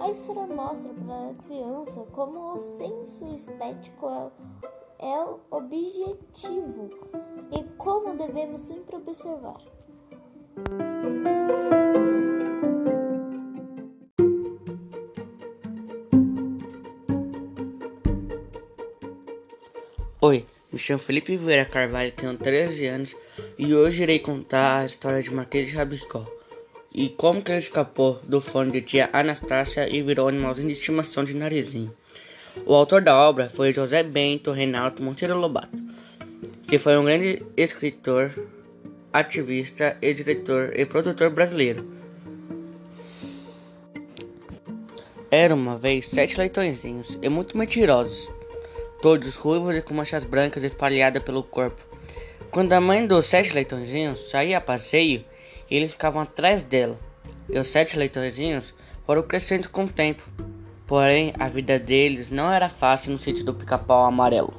A 0.00 0.10
história 0.10 0.46
mostra 0.46 0.92
para 0.92 1.30
a 1.30 1.34
criança 1.46 2.04
como 2.12 2.54
o 2.54 2.58
senso 2.58 3.26
estético 3.28 4.08
é, 4.08 4.30
é 4.98 5.24
o 5.24 5.40
objetivo 5.50 6.90
e 7.50 7.62
como 7.76 8.14
devemos 8.14 8.62
sempre 8.62 8.96
observar. 8.96 9.60
Oi, 20.24 20.46
me 20.72 20.78
chamo 20.78 21.00
Felipe 21.00 21.36
Vieira 21.36 21.64
Carvalho, 21.64 22.12
tenho 22.12 22.38
13 22.38 22.86
anos 22.86 23.16
e 23.58 23.74
hoje 23.74 24.04
irei 24.04 24.20
contar 24.20 24.78
a 24.78 24.86
história 24.86 25.20
de 25.20 25.34
Marquês 25.34 25.68
de 25.68 25.76
Rabicó 25.76 26.24
e 26.94 27.08
como 27.08 27.42
que 27.42 27.50
ele 27.50 27.58
escapou 27.58 28.20
do 28.22 28.40
fone 28.40 28.70
de 28.70 28.82
tia 28.82 29.10
Anastácia 29.12 29.88
e 29.88 30.00
virou 30.00 30.28
animalzinho 30.28 30.68
de 30.68 30.74
estimação 30.74 31.24
de 31.24 31.34
narizinho. 31.34 31.92
O 32.64 32.72
autor 32.72 33.02
da 33.02 33.16
obra 33.16 33.50
foi 33.50 33.72
José 33.72 34.04
Bento 34.04 34.52
Reinaldo 34.52 35.02
Monteiro 35.02 35.36
Lobato, 35.36 35.76
que 36.68 36.78
foi 36.78 36.96
um 36.96 37.04
grande 37.04 37.44
escritor, 37.56 38.30
ativista 39.12 39.98
e 40.00 40.14
diretor 40.14 40.72
e 40.78 40.86
produtor 40.86 41.30
brasileiro. 41.30 41.84
Era 45.28 45.52
uma 45.52 45.76
vez 45.76 46.06
sete 46.06 46.38
leitõezinhos 46.38 47.18
e 47.20 47.28
muito 47.28 47.58
mentirosos, 47.58 48.30
todos 49.02 49.34
ruivos 49.34 49.76
e 49.76 49.82
com 49.82 49.94
manchas 49.94 50.24
brancas 50.24 50.62
espalhadas 50.62 51.22
pelo 51.24 51.42
corpo. 51.42 51.82
Quando 52.52 52.72
a 52.72 52.80
mãe 52.80 53.04
dos 53.04 53.26
sete 53.26 53.52
leitõezinhos 53.52 54.30
saía 54.30 54.58
a 54.58 54.60
passeio, 54.60 55.24
eles 55.68 55.92
ficavam 55.92 56.22
atrás 56.22 56.62
dela, 56.62 56.96
e 57.48 57.58
os 57.58 57.66
sete 57.66 57.98
leitõezinhos 57.98 58.72
foram 59.04 59.24
crescendo 59.24 59.68
com 59.68 59.84
o 59.84 59.88
tempo. 59.88 60.22
Porém, 60.86 61.34
a 61.40 61.48
vida 61.48 61.80
deles 61.80 62.30
não 62.30 62.52
era 62.52 62.68
fácil 62.68 63.10
no 63.10 63.18
sítio 63.18 63.44
do 63.44 63.52
pica-pau 63.52 64.04
amarelo. 64.04 64.54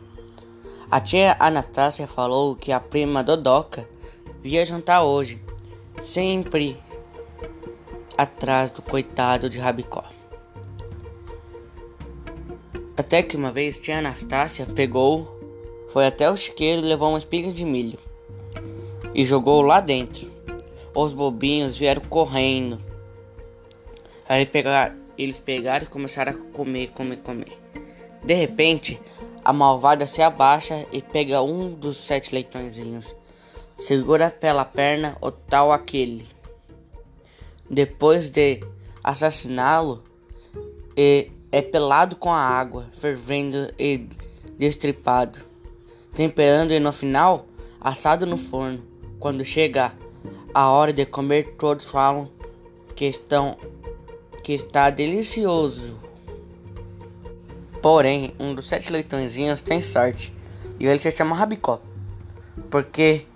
A 0.92 1.00
tia 1.00 1.38
Anastácia 1.40 2.06
falou 2.06 2.56
que 2.56 2.74
a 2.74 2.82
prima 2.82 3.24
Dodoca 3.24 3.88
via 4.42 4.66
jantar 4.66 5.04
hoje, 5.04 5.42
sempre 6.02 6.78
atrás 8.18 8.72
do 8.72 8.82
coitado 8.82 9.50
de 9.50 9.58
Rabicó. 9.58 10.04
Até 12.96 13.24
que 13.24 13.36
uma 13.36 13.52
vez 13.52 13.78
tia 13.78 13.98
Anastácia 13.98 14.66
pegou, 14.68 15.40
foi 15.90 16.06
até 16.06 16.30
o 16.30 16.38
chiqueiro 16.38 16.82
e 16.82 16.88
levou 16.88 17.10
uma 17.10 17.18
espiga 17.18 17.52
de 17.52 17.66
milho 17.66 17.98
e 19.14 19.24
jogou 19.24 19.62
lá 19.62 19.80
dentro. 19.80 20.32
Os 20.94 21.14
bobinhos 21.14 21.78
vieram 21.78 22.02
correndo. 22.04 22.78
Aí 24.28 24.46
pegar, 24.46 24.96
eles 25.18 25.40
pegaram 25.40 25.86
e 25.86 25.90
começaram 25.90 26.32
a 26.32 26.36
comer, 26.36 26.92
comer, 26.92 27.18
comer. 27.18 27.58
De 28.24 28.34
repente, 28.34 29.00
a 29.44 29.52
malvada 29.52 30.06
se 30.08 30.22
abaixa 30.22 30.86
e 30.92 31.02
pega 31.02 31.42
um 31.42 31.74
dos 31.74 31.98
sete 31.98 32.34
leitõezinhos. 32.34 33.16
Segura 33.78 34.30
pela 34.30 34.64
perna 34.64 35.18
o 35.20 35.32
tal 35.32 35.72
aquele. 35.72 36.26
Depois 37.70 38.30
de 38.30 38.62
assassiná-lo, 39.04 40.04
é 41.54 41.62
pelado 41.62 42.16
com 42.16 42.32
a 42.32 42.40
água, 42.40 42.88
fervendo 42.92 43.72
e 43.78 44.10
destripado, 44.58 45.38
temperando 46.12 46.74
e 46.74 46.80
no 46.80 46.92
final 46.92 47.46
assado 47.80 48.26
no 48.26 48.38
forno. 48.38 48.84
Quando 49.20 49.46
chega 49.46 49.94
a 50.52 50.72
hora 50.72 50.92
de 50.92 51.06
comer, 51.06 51.54
todos 51.56 51.86
falam 51.86 52.28
que 52.96 53.06
estão 53.06 53.56
que 54.44 54.54
está 54.54 54.90
delicioso. 54.90 55.96
Porém, 57.84 58.34
um 58.40 58.56
dos 58.56 58.66
sete 58.66 58.92
leitõezinhos 58.92 59.62
tem 59.62 59.80
sorte 59.80 60.34
e 60.80 60.88
ele 60.88 60.98
se 60.98 61.12
chama 61.12 61.36
Rabicó, 61.36 61.80
porque 62.72 63.28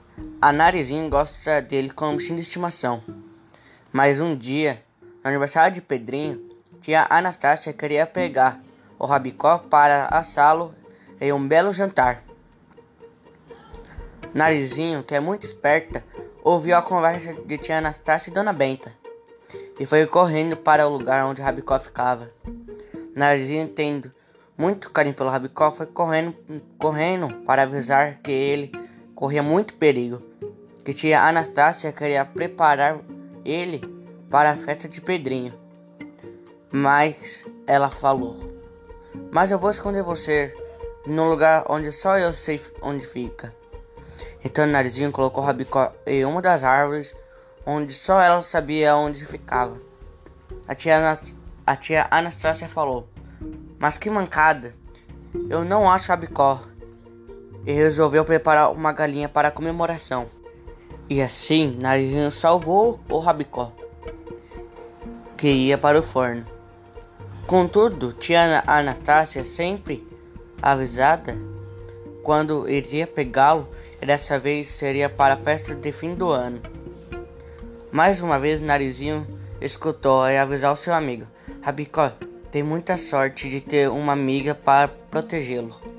a 0.41 0.51
Narizinho 0.51 1.07
gosta 1.07 1.61
dele 1.61 1.91
como 1.91 2.17
bichinho 2.17 2.37
de 2.37 2.41
estimação. 2.41 3.03
Mas 3.93 4.19
um 4.19 4.35
dia, 4.35 4.81
no 5.23 5.29
aniversário 5.29 5.75
de 5.75 5.81
Pedrinho, 5.81 6.46
tia 6.81 7.05
Anastácia 7.09 7.73
queria 7.73 8.05
pegar 8.05 8.61
o 8.99 9.05
Rabicó 9.05 9.59
para 9.59 10.07
assá-lo 10.07 10.73
em 11.19 11.31
um 11.33 11.47
belo 11.47 11.73
jantar. 11.73 12.23
Narizinho, 14.33 15.03
que 15.03 15.15
é 15.15 15.19
muito 15.19 15.43
esperta, 15.45 16.03
ouviu 16.43 16.75
a 16.75 16.81
conversa 16.81 17.33
de 17.45 17.57
tia 17.57 17.77
Anastácia 17.77 18.29
e 18.29 18.33
Dona 18.33 18.53
Benta 18.53 18.91
e 19.79 19.85
foi 19.85 20.05
correndo 20.07 20.57
para 20.57 20.87
o 20.87 20.91
lugar 20.91 21.25
onde 21.25 21.41
Rabicó 21.41 21.79
ficava. 21.79 22.31
Narizinho, 23.15 23.67
tendo 23.69 24.11
muito 24.57 24.89
carinho 24.91 25.15
pelo 25.15 25.29
Rabicó, 25.29 25.69
foi 25.71 25.85
correndo, 25.85 26.35
correndo 26.77 27.33
para 27.45 27.63
avisar 27.63 28.19
que 28.21 28.31
ele 28.31 28.71
corria 29.13 29.43
muito 29.43 29.75
perigo, 29.75 30.21
que 30.83 30.93
tia 30.93 31.21
Anastácia 31.21 31.91
queria 31.91 32.25
preparar 32.25 32.99
ele 33.45 33.81
para 34.29 34.51
a 34.51 34.55
festa 34.55 34.87
de 34.89 35.01
Pedrinho. 35.01 35.53
Mas 36.71 37.45
ela 37.65 37.89
falou: 37.89 38.35
Mas 39.31 39.51
eu 39.51 39.59
vou 39.59 39.69
esconder 39.69 40.03
você 40.03 40.53
num 41.05 41.29
lugar 41.29 41.63
onde 41.69 41.91
só 41.91 42.17
eu 42.17 42.33
sei 42.33 42.59
onde 42.81 43.05
fica. 43.05 43.55
Então 44.43 44.65
o 44.65 44.67
Narizinho 44.67 45.11
colocou 45.11 45.43
Rabicó 45.43 45.93
em 46.05 46.25
uma 46.25 46.41
das 46.41 46.63
árvores 46.63 47.15
onde 47.65 47.93
só 47.93 48.21
ela 48.21 48.41
sabia 48.41 48.95
onde 48.95 49.25
ficava. 49.25 49.79
A 50.67 50.75
tia 50.75 51.17
a 51.65 51.75
tia 51.75 52.07
Anastácia 52.11 52.67
falou: 52.67 53.07
Mas 53.79 53.97
que 53.97 54.09
mancada! 54.09 54.73
Eu 55.49 55.63
não 55.63 55.89
acho 55.89 56.09
Rabicó. 56.09 56.61
E 57.65 57.71
resolveu 57.71 58.23
preparar 58.23 58.71
uma 58.71 58.93
galinha 58.93 59.27
para 59.27 59.49
a 59.49 59.51
comemoração. 59.51 60.29
E 61.09 61.21
assim, 61.21 61.77
Narizinho 61.81 62.31
salvou 62.31 62.99
o 63.09 63.19
Rabicó, 63.19 63.71
que 65.37 65.49
ia 65.49 65.77
para 65.77 65.99
o 65.99 66.03
forno. 66.03 66.56
Contudo, 67.47 68.11
tia 68.11 68.61
Anastácia, 68.67 69.41
sempre 69.41 70.05
avisada, 70.61 71.37
quando 72.21 72.67
iria 72.67 73.07
pegá-lo, 73.07 73.69
dessa 74.05 74.37
vez 74.37 74.67
seria 74.67 75.09
para 75.09 75.35
a 75.35 75.37
festa 75.37 75.73
de 75.73 75.89
fim 75.93 76.13
do 76.13 76.29
ano. 76.29 76.59
Mais 77.89 78.19
uma 78.19 78.37
vez, 78.37 78.59
Narizinho 78.59 79.25
escutou 79.61 80.29
e 80.29 80.37
avisou 80.37 80.75
seu 80.75 80.93
amigo: 80.93 81.25
Rabicó, 81.61 82.11
tem 82.51 82.63
muita 82.63 82.97
sorte 82.97 83.47
de 83.47 83.61
ter 83.61 83.89
uma 83.89 84.11
amiga 84.11 84.53
para 84.53 84.89
protegê-lo. 84.89 85.96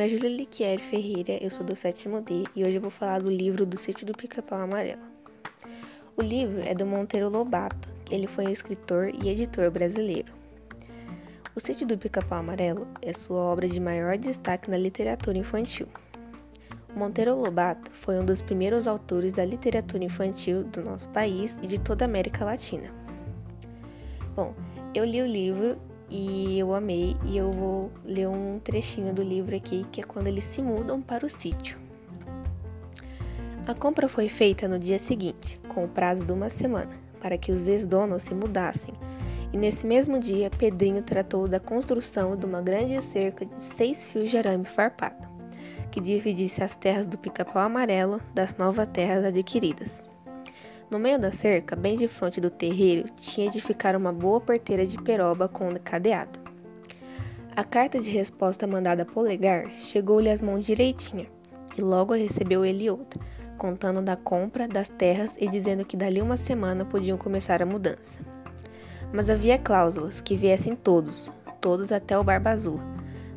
Nome 0.00 0.06
é 0.06 0.16
Júlia 0.16 0.34
Liquieri 0.34 0.80
Ferreira, 0.80 1.38
eu 1.42 1.50
sou 1.50 1.62
do 1.62 1.76
sétimo 1.76 2.22
D 2.22 2.44
e 2.56 2.64
hoje 2.64 2.78
eu 2.78 2.80
vou 2.80 2.90
falar 2.90 3.20
do 3.20 3.30
livro 3.30 3.66
do 3.66 3.76
Sítio 3.76 4.06
do 4.06 4.14
Pica-Pau 4.14 4.58
Amarelo. 4.58 5.02
O 6.16 6.22
livro 6.22 6.62
é 6.62 6.74
do 6.74 6.86
Monteiro 6.86 7.28
Lobato, 7.28 7.86
ele 8.10 8.26
foi 8.26 8.46
um 8.46 8.50
escritor 8.50 9.12
e 9.22 9.28
editor 9.28 9.70
brasileiro. 9.70 10.32
O 11.54 11.60
Sítio 11.60 11.86
do 11.86 11.98
Pica-Pau 11.98 12.38
Amarelo 12.38 12.88
é 13.02 13.12
sua 13.12 13.40
obra 13.40 13.68
de 13.68 13.78
maior 13.78 14.16
destaque 14.16 14.70
na 14.70 14.78
literatura 14.78 15.36
infantil. 15.36 15.86
Monteiro 16.96 17.36
Lobato 17.36 17.90
foi 17.92 18.18
um 18.18 18.24
dos 18.24 18.40
primeiros 18.40 18.88
autores 18.88 19.34
da 19.34 19.44
literatura 19.44 20.02
infantil 20.02 20.64
do 20.64 20.82
nosso 20.82 21.10
país 21.10 21.58
e 21.60 21.66
de 21.66 21.78
toda 21.78 22.06
a 22.06 22.08
América 22.08 22.42
Latina. 22.42 22.90
Bom, 24.34 24.54
eu 24.94 25.04
li 25.04 25.20
o 25.20 25.26
livro 25.26 25.76
e 26.10 26.58
eu 26.58 26.74
amei 26.74 27.16
e 27.24 27.36
eu 27.36 27.52
vou 27.52 27.92
ler 28.04 28.28
um 28.28 28.58
trechinho 28.58 29.14
do 29.14 29.22
livro 29.22 29.54
aqui, 29.54 29.86
que 29.92 30.00
é 30.00 30.04
quando 30.04 30.26
eles 30.26 30.44
se 30.44 30.60
mudam 30.60 31.00
para 31.00 31.24
o 31.24 31.30
sítio. 31.30 31.78
A 33.66 33.74
compra 33.74 34.08
foi 34.08 34.28
feita 34.28 34.66
no 34.66 34.78
dia 34.78 34.98
seguinte, 34.98 35.60
com 35.68 35.84
o 35.84 35.88
prazo 35.88 36.24
de 36.24 36.32
uma 36.32 36.50
semana, 36.50 36.90
para 37.20 37.38
que 37.38 37.52
os 37.52 37.68
ex-donos 37.68 38.24
se 38.24 38.34
mudassem. 38.34 38.92
E 39.52 39.56
nesse 39.56 39.86
mesmo 39.86 40.18
dia, 40.18 40.50
Pedrinho 40.50 41.02
tratou 41.02 41.46
da 41.46 41.60
construção 41.60 42.36
de 42.36 42.46
uma 42.46 42.60
grande 42.60 43.00
cerca 43.00 43.46
de 43.46 43.60
seis 43.60 44.10
fios 44.10 44.30
de 44.30 44.36
arame 44.36 44.64
farpado, 44.64 45.28
que 45.90 46.00
dividisse 46.00 46.62
as 46.62 46.74
terras 46.74 47.06
do 47.06 47.18
pica-pau 47.18 47.62
amarelo 47.62 48.20
das 48.34 48.56
novas 48.56 48.88
terras 48.88 49.24
adquiridas. 49.24 50.09
No 50.90 50.98
meio 50.98 51.20
da 51.20 51.30
cerca, 51.30 51.76
bem 51.76 51.94
de 51.94 52.08
frente 52.08 52.40
do 52.40 52.50
terreiro, 52.50 53.08
tinha 53.16 53.48
de 53.48 53.60
ficar 53.60 53.94
uma 53.94 54.12
boa 54.12 54.40
porteira 54.40 54.84
de 54.84 55.00
peroba 55.00 55.46
com 55.46 55.72
cadeado. 55.78 56.40
A 57.54 57.62
carta 57.62 58.00
de 58.00 58.10
resposta 58.10 58.66
mandada 58.66 59.04
polegar 59.04 59.70
chegou-lhe 59.76 60.28
às 60.28 60.42
mãos 60.42 60.66
direitinha, 60.66 61.28
e 61.78 61.80
logo 61.80 62.12
recebeu 62.12 62.64
ele 62.64 62.90
outra, 62.90 63.20
contando 63.56 64.02
da 64.02 64.16
compra 64.16 64.66
das 64.66 64.88
terras 64.88 65.36
e 65.38 65.46
dizendo 65.46 65.84
que 65.84 65.96
dali 65.96 66.20
uma 66.20 66.36
semana 66.36 66.84
podiam 66.84 67.16
começar 67.16 67.62
a 67.62 67.66
mudança. 67.66 68.18
Mas 69.12 69.30
havia 69.30 69.58
cláusulas 69.58 70.20
que 70.20 70.34
viessem 70.34 70.74
todos, 70.74 71.30
todos 71.60 71.92
até 71.92 72.18
o 72.18 72.24
Barba 72.24 72.50
Azul, 72.50 72.80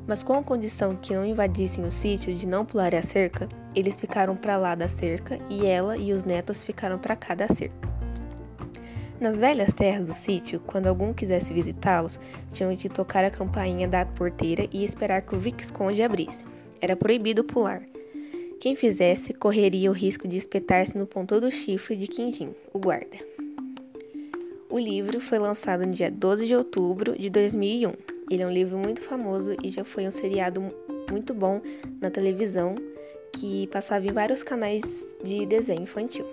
mas 0.07 0.23
com 0.23 0.33
a 0.33 0.43
condição 0.43 0.95
que 0.95 1.13
não 1.13 1.25
invadissem 1.25 1.85
o 1.85 1.91
sítio 1.91 2.33
de 2.33 2.45
não 2.45 2.65
pular 2.65 2.93
a 2.93 3.01
cerca, 3.01 3.47
eles 3.75 3.99
ficaram 3.99 4.35
para 4.35 4.57
lá 4.57 4.75
da 4.75 4.87
cerca 4.87 5.39
e 5.49 5.65
ela 5.65 5.97
e 5.97 6.13
os 6.13 6.23
netos 6.23 6.63
ficaram 6.63 6.99
para 6.99 7.15
cá 7.15 7.33
da 7.33 7.47
cerca. 7.47 7.93
Nas 9.19 9.39
velhas 9.39 9.71
terras 9.73 10.07
do 10.07 10.13
sítio, 10.13 10.59
quando 10.59 10.87
algum 10.87 11.13
quisesse 11.13 11.53
visitá-los, 11.53 12.19
tinham 12.51 12.75
de 12.75 12.89
tocar 12.89 13.23
a 13.23 13.31
campainha 13.31 13.87
da 13.87 14.05
porteira 14.05 14.67
e 14.71 14.83
esperar 14.83 15.21
que 15.21 15.35
o 15.35 15.39
Visconde 15.39 16.03
abrisse. 16.03 16.43
Era 16.81 16.95
proibido 16.95 17.43
pular. 17.43 17.83
Quem 18.59 18.75
fizesse 18.75 19.33
correria 19.33 19.89
o 19.89 19.93
risco 19.93 20.27
de 20.27 20.37
espetar-se 20.37 20.97
no 20.97 21.05
ponto 21.05 21.39
do 21.39 21.51
chifre 21.51 21.95
de 21.95 22.07
Quindim, 22.07 22.53
o 22.73 22.79
guarda. 22.79 23.42
O 24.73 24.79
livro 24.79 25.19
foi 25.19 25.37
lançado 25.37 25.85
no 25.85 25.93
dia 25.93 26.09
12 26.09 26.47
de 26.47 26.55
outubro 26.55 27.15
de 27.15 27.29
2001 27.29 27.93
ele 28.27 28.41
é 28.41 28.47
um 28.47 28.51
livro 28.51 28.75
muito 28.75 29.03
famoso 29.03 29.55
e 29.63 29.69
já 29.69 29.83
foi 29.83 30.07
um 30.07 30.11
seriado 30.11 30.59
muito 31.11 31.31
bom 31.31 31.61
na 32.01 32.09
televisão 32.09 32.73
que 33.31 33.67
passava 33.67 34.07
em 34.07 34.11
vários 34.11 34.41
canais 34.41 35.15
de 35.23 35.45
desenho 35.45 35.83
infantil. 35.83 36.25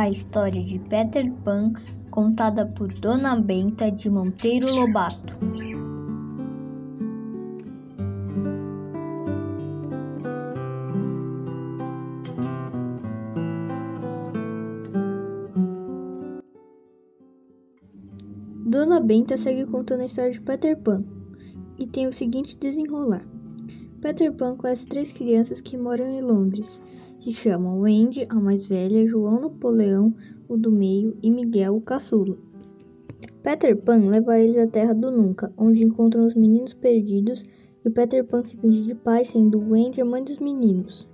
A 0.00 0.08
história 0.08 0.64
de 0.64 0.78
Peter 0.78 1.30
Pan 1.44 1.74
contada 2.10 2.64
por 2.64 2.88
Dona 2.88 3.38
Benta 3.38 3.90
de 3.90 4.08
Monteiro 4.08 4.74
Lobato. 4.74 5.36
Dona 18.64 19.00
Benta 19.00 19.36
segue 19.36 19.66
contando 19.66 20.00
a 20.00 20.06
história 20.06 20.30
de 20.30 20.40
Peter 20.40 20.78
Pan 20.78 21.04
e 21.78 21.86
tem 21.86 22.06
o 22.06 22.12
seguinte 22.12 22.56
desenrolar. 22.56 23.22
Peter 24.00 24.32
Pan 24.32 24.56
conhece 24.56 24.86
três 24.86 25.12
crianças 25.12 25.60
que 25.60 25.76
moram 25.76 26.06
em 26.06 26.22
Londres 26.22 26.80
se 27.20 27.30
chamam 27.30 27.80
Wendy, 27.80 28.26
a 28.30 28.34
mais 28.34 28.66
velha, 28.66 29.06
João 29.06 29.40
Napoleão, 29.40 30.14
o 30.48 30.56
do 30.56 30.72
meio, 30.72 31.16
e 31.22 31.30
Miguel, 31.30 31.76
o 31.76 31.80
caçula. 31.80 32.36
Peter 33.42 33.76
Pan 33.76 34.06
leva 34.06 34.38
eles 34.38 34.56
à 34.56 34.66
Terra 34.66 34.94
do 34.94 35.10
Nunca, 35.10 35.52
onde 35.56 35.84
encontram 35.84 36.26
os 36.26 36.34
meninos 36.34 36.72
perdidos 36.72 37.42
e 37.84 37.88
o 37.88 37.90
Peter 37.90 38.24
Pan 38.24 38.42
se 38.42 38.56
finge 38.56 38.82
de 38.82 38.94
pai, 38.94 39.24
sendo 39.24 39.60
Wendy 39.60 40.00
a 40.00 40.04
mãe 40.04 40.22
dos 40.24 40.38
meninos. 40.38 41.08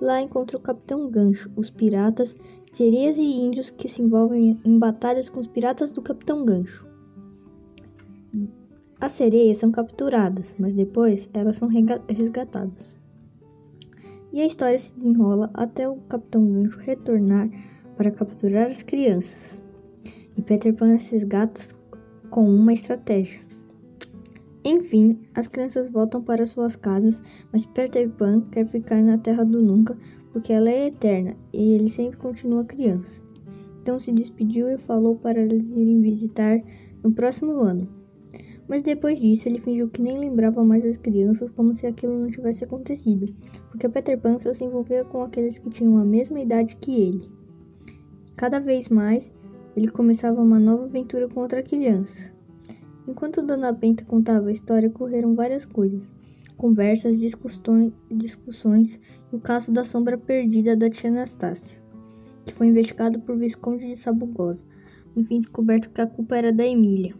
Lá 0.00 0.22
encontra 0.22 0.56
o 0.56 0.60
Capitão 0.60 1.10
Gancho, 1.10 1.50
os 1.56 1.70
piratas, 1.70 2.34
sereias 2.72 3.16
e 3.18 3.22
índios 3.22 3.70
que 3.70 3.88
se 3.88 4.00
envolvem 4.00 4.58
em 4.64 4.78
batalhas 4.78 5.28
com 5.28 5.40
os 5.40 5.48
piratas 5.48 5.90
do 5.90 6.02
Capitão 6.02 6.44
Gancho. 6.44 6.86
As 9.00 9.12
sereias 9.12 9.58
são 9.58 9.70
capturadas, 9.70 10.54
mas 10.58 10.74
depois 10.74 11.28
elas 11.32 11.56
são 11.56 11.68
resgatadas. 12.08 12.96
E 14.32 14.40
a 14.42 14.46
história 14.46 14.78
se 14.78 14.92
desenrola 14.92 15.50
até 15.54 15.88
o 15.88 15.96
Capitão 16.08 16.50
Gancho 16.50 16.78
retornar 16.80 17.48
para 17.96 18.10
capturar 18.10 18.66
as 18.66 18.82
crianças. 18.82 19.60
E 20.36 20.42
Peter 20.42 20.74
Pan 20.74 20.94
resgata 20.94 21.60
com 22.30 22.48
uma 22.48 22.72
estratégia. 22.72 23.40
Enfim, 24.64 25.18
as 25.34 25.48
crianças 25.48 25.88
voltam 25.88 26.22
para 26.22 26.44
suas 26.44 26.76
casas, 26.76 27.20
mas 27.52 27.64
Peter 27.64 28.08
Pan 28.10 28.42
quer 28.52 28.66
ficar 28.66 29.02
na 29.02 29.16
Terra 29.16 29.44
do 29.44 29.62
Nunca 29.62 29.96
porque 30.32 30.52
ela 30.52 30.68
é 30.68 30.88
eterna 30.88 31.34
e 31.52 31.72
ele 31.72 31.88
sempre 31.88 32.18
continua 32.18 32.64
criança. 32.64 33.24
Então 33.80 33.98
se 33.98 34.12
despediu 34.12 34.68
e 34.68 34.76
falou 34.76 35.16
para 35.16 35.40
eles 35.40 35.70
irem 35.70 36.02
visitar 36.02 36.60
no 37.02 37.12
próximo 37.12 37.52
ano. 37.54 37.97
Mas 38.68 38.82
depois 38.82 39.18
disso, 39.18 39.48
ele 39.48 39.58
fingiu 39.58 39.88
que 39.88 40.02
nem 40.02 40.18
lembrava 40.18 40.62
mais 40.62 40.84
as 40.84 40.98
crianças, 40.98 41.50
como 41.50 41.74
se 41.74 41.86
aquilo 41.86 42.18
não 42.18 42.28
tivesse 42.28 42.64
acontecido, 42.64 43.34
porque 43.70 43.88
Peter 43.88 44.20
Pan 44.20 44.38
só 44.38 44.52
se 44.52 44.62
envolvia 44.62 45.04
com 45.06 45.22
aqueles 45.22 45.56
que 45.56 45.70
tinham 45.70 45.96
a 45.96 46.04
mesma 46.04 46.38
idade 46.38 46.76
que 46.76 46.92
ele. 46.92 47.32
Cada 48.36 48.60
vez 48.60 48.88
mais, 48.90 49.32
ele 49.74 49.88
começava 49.88 50.42
uma 50.42 50.58
nova 50.58 50.84
aventura 50.84 51.26
com 51.28 51.40
outra 51.40 51.62
criança. 51.62 52.30
Enquanto 53.06 53.42
Dona 53.42 53.72
Benta 53.72 54.04
contava 54.04 54.48
a 54.48 54.52
história, 54.52 54.90
ocorreram 54.90 55.34
várias 55.34 55.64
coisas. 55.64 56.12
Conversas, 56.58 57.18
discussões, 57.18 57.92
discussões 58.10 59.00
e 59.32 59.36
o 59.36 59.40
caso 59.40 59.72
da 59.72 59.84
sombra 59.84 60.18
perdida 60.18 60.76
da 60.76 60.90
tia 60.90 61.08
Anastácia, 61.08 61.80
que 62.44 62.52
foi 62.52 62.66
investigado 62.66 63.20
por 63.20 63.38
Visconde 63.38 63.86
de 63.86 63.96
Sabugosa, 63.96 64.62
no 65.16 65.24
fim 65.24 65.38
descoberto 65.38 65.90
que 65.90 66.00
a 66.02 66.06
culpa 66.06 66.36
era 66.36 66.52
da 66.52 66.66
Emília. 66.66 67.14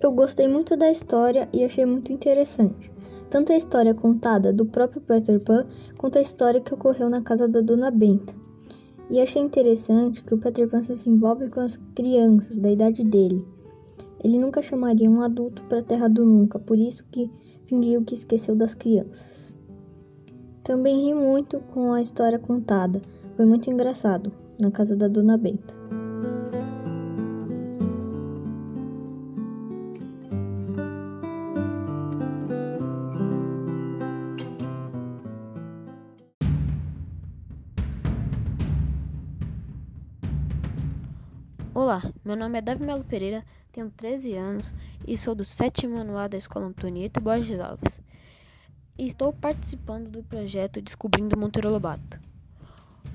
Eu 0.00 0.12
gostei 0.12 0.46
muito 0.46 0.76
da 0.76 0.92
história 0.92 1.48
e 1.52 1.64
achei 1.64 1.84
muito 1.84 2.12
interessante. 2.12 2.92
Tanto 3.28 3.52
a 3.52 3.56
história 3.56 3.92
contada 3.92 4.52
do 4.52 4.64
próprio 4.64 5.00
Peter 5.00 5.40
Pan 5.40 5.66
quanto 5.96 6.18
a 6.18 6.22
história 6.22 6.60
que 6.60 6.72
ocorreu 6.72 7.10
na 7.10 7.20
casa 7.20 7.48
da 7.48 7.60
Dona 7.60 7.90
Benta. 7.90 8.32
E 9.10 9.20
achei 9.20 9.42
interessante 9.42 10.22
que 10.22 10.32
o 10.32 10.38
Peter 10.38 10.68
Pan 10.68 10.82
se 10.82 11.10
envolve 11.10 11.50
com 11.50 11.58
as 11.58 11.76
crianças 11.96 12.58
da 12.60 12.70
idade 12.70 13.02
dele. 13.02 13.44
Ele 14.22 14.38
nunca 14.38 14.62
chamaria 14.62 15.10
um 15.10 15.20
adulto 15.20 15.64
para 15.64 15.80
a 15.80 15.82
Terra 15.82 16.08
do 16.08 16.24
Nunca, 16.24 16.60
por 16.60 16.78
isso 16.78 17.04
que 17.10 17.28
fingiu 17.66 18.04
que 18.04 18.14
esqueceu 18.14 18.54
das 18.54 18.74
crianças. 18.74 19.52
Também 20.62 21.06
ri 21.06 21.14
muito 21.14 21.58
com 21.72 21.92
a 21.92 22.00
história 22.00 22.38
contada. 22.38 23.02
Foi 23.36 23.46
muito 23.46 23.68
engraçado 23.68 24.32
na 24.60 24.70
casa 24.70 24.94
da 24.94 25.08
Dona 25.08 25.36
Benta. 25.36 25.74
Olá, 41.88 42.02
meu 42.22 42.36
nome 42.36 42.58
é 42.58 42.60
Davi 42.60 42.84
Melo 42.84 43.02
Pereira, 43.02 43.42
tenho 43.72 43.88
13 43.88 44.34
anos 44.34 44.74
e 45.06 45.16
sou 45.16 45.34
do 45.34 45.42
sétimo 45.42 45.96
ano 45.96 46.18
A 46.18 46.28
da 46.28 46.36
Escola 46.36 46.66
Antonieta 46.66 47.18
Borges 47.18 47.58
Alves. 47.58 47.98
E 48.98 49.06
estou 49.06 49.32
participando 49.32 50.10
do 50.10 50.22
projeto 50.22 50.82
Descobrindo 50.82 51.34
Monteiro 51.34 51.72
Lobato. 51.72 52.20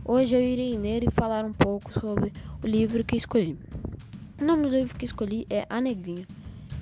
Hoje 0.04 0.36
eu 0.36 0.42
irei 0.42 0.76
ler 0.76 1.04
e 1.04 1.12
falar 1.12 1.46
um 1.46 1.54
pouco 1.54 1.94
sobre 1.94 2.34
o 2.64 2.66
livro 2.66 3.04
que 3.04 3.16
escolhi. 3.16 3.60
O 4.42 4.44
nome 4.44 4.64
do 4.64 4.70
livro 4.70 4.98
que 4.98 5.06
escolhi 5.06 5.46
é 5.52 5.68
A 5.70 5.80
Negrinha. 5.80 6.26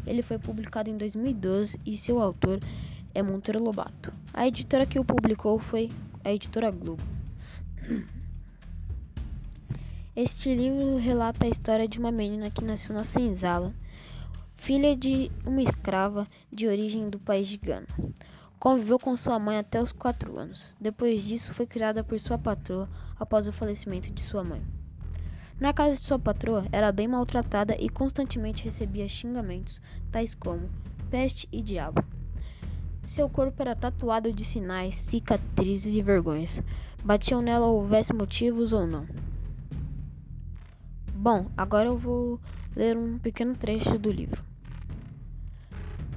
Ele 0.07 0.21
foi 0.21 0.39
publicado 0.39 0.89
em 0.89 0.95
2012 0.95 1.77
e 1.85 1.97
seu 1.97 2.21
autor 2.21 2.57
é 3.13 3.21
Monteiro 3.21 3.61
Lobato. 3.61 4.13
A 4.33 4.47
editora 4.47 4.85
que 4.85 4.97
o 4.97 5.03
publicou 5.03 5.59
foi 5.59 5.89
a 6.23 6.31
editora 6.31 6.71
Globo. 6.71 7.03
Este 10.13 10.53
livro 10.53 10.97
relata 10.97 11.45
a 11.45 11.47
história 11.47 11.87
de 11.87 11.97
uma 11.97 12.11
menina 12.11 12.51
que 12.51 12.65
nasceu 12.65 12.93
na 12.93 13.05
senzala, 13.05 13.73
filha 14.57 14.93
de 14.93 15.31
uma 15.45 15.61
escrava 15.61 16.27
de 16.51 16.67
origem 16.67 17.09
do 17.09 17.17
país 17.17 17.47
de 17.47 17.55
Gana. 17.55 17.87
Conviveu 18.59 18.99
com 18.99 19.15
sua 19.15 19.39
mãe 19.39 19.57
até 19.57 19.81
os 19.81 19.93
quatro 19.93 20.37
anos. 20.37 20.75
Depois 20.81 21.23
disso, 21.23 21.53
foi 21.53 21.65
criada 21.65 22.03
por 22.03 22.19
sua 22.19 22.37
patroa 22.37 22.89
após 23.17 23.47
o 23.47 23.53
falecimento 23.53 24.11
de 24.11 24.21
sua 24.21 24.43
mãe. 24.43 24.61
Na 25.57 25.71
casa 25.71 25.95
de 25.95 26.03
sua 26.03 26.19
patroa, 26.19 26.65
era 26.73 26.91
bem 26.91 27.07
maltratada 27.07 27.77
e 27.79 27.87
constantemente 27.87 28.65
recebia 28.65 29.07
xingamentos, 29.07 29.79
tais 30.11 30.35
como 30.35 30.69
peste 31.09 31.47
e 31.53 31.61
diabo. 31.61 32.03
Seu 33.01 33.29
corpo 33.29 33.61
era 33.61 33.77
tatuado 33.77 34.33
de 34.33 34.43
sinais, 34.43 34.97
cicatrizes 34.97 35.95
e 35.95 36.01
vergonhas. 36.01 36.61
Batiam 37.01 37.41
nela 37.41 37.67
houvesse 37.67 38.11
motivos 38.11 38.73
ou 38.73 38.85
não. 38.85 39.07
Bom, 41.21 41.45
agora 41.55 41.87
eu 41.87 41.99
vou 41.99 42.39
ler 42.75 42.97
um 42.97 43.19
pequeno 43.19 43.55
trecho 43.55 43.99
do 43.99 44.11
livro. 44.11 44.43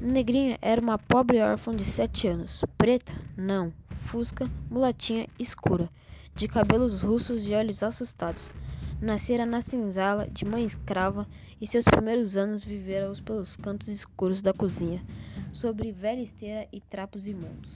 Negrinha 0.00 0.58
era 0.62 0.80
uma 0.80 0.96
pobre 0.96 1.42
órfã 1.42 1.76
de 1.76 1.84
sete 1.84 2.26
anos. 2.26 2.64
Preta? 2.78 3.12
Não. 3.36 3.70
Fusca, 3.98 4.48
mulatinha, 4.70 5.28
escura, 5.38 5.90
de 6.34 6.48
cabelos 6.48 7.02
russos 7.02 7.46
e 7.46 7.52
olhos 7.52 7.82
assustados. 7.82 8.50
Nascera 8.98 9.44
na 9.44 9.60
senzala 9.60 10.26
de 10.26 10.46
mãe 10.46 10.64
escrava 10.64 11.28
e 11.60 11.66
seus 11.66 11.84
primeiros 11.84 12.38
anos 12.38 12.64
vivera-os 12.64 13.20
pelos 13.20 13.56
cantos 13.58 13.88
escuros 13.88 14.40
da 14.40 14.54
cozinha, 14.54 15.04
sobre 15.52 15.92
velha 15.92 16.22
esteira 16.22 16.66
e 16.72 16.80
trapos 16.80 17.28
imundos. 17.28 17.70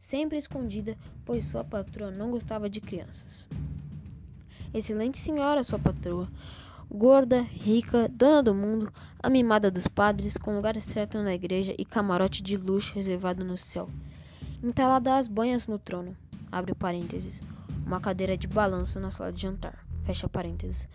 Sempre 0.00 0.38
escondida, 0.38 0.96
pois 1.26 1.44
sua 1.44 1.62
patroa 1.62 2.10
não 2.10 2.30
gostava 2.30 2.70
de 2.70 2.80
crianças. 2.80 3.50
Excelente 4.74 5.18
senhora, 5.18 5.62
sua 5.62 5.78
patroa. 5.78 6.28
Gorda, 6.90 7.40
rica, 7.42 8.08
dona 8.08 8.42
do 8.42 8.52
mundo, 8.52 8.92
a 9.22 9.30
mimada 9.30 9.70
dos 9.70 9.86
padres, 9.86 10.36
com 10.36 10.56
lugar 10.56 10.80
certo 10.80 11.22
na 11.22 11.32
igreja 11.32 11.72
e 11.78 11.84
camarote 11.84 12.42
de 12.42 12.56
luxo 12.56 12.92
reservado 12.92 13.44
no 13.44 13.56
céu. 13.56 13.88
Entalada 14.60 15.16
às 15.16 15.28
banhas 15.28 15.68
no 15.68 15.78
trono, 15.78 16.16
abre 16.50 16.74
parênteses, 16.74 17.40
uma 17.86 18.00
cadeira 18.00 18.36
de 18.36 18.48
balanço 18.48 18.98
na 18.98 19.12
sala 19.12 19.32
de 19.32 19.42
jantar, 19.42 19.78
fecha 20.02 20.28
parênteses. 20.28 20.88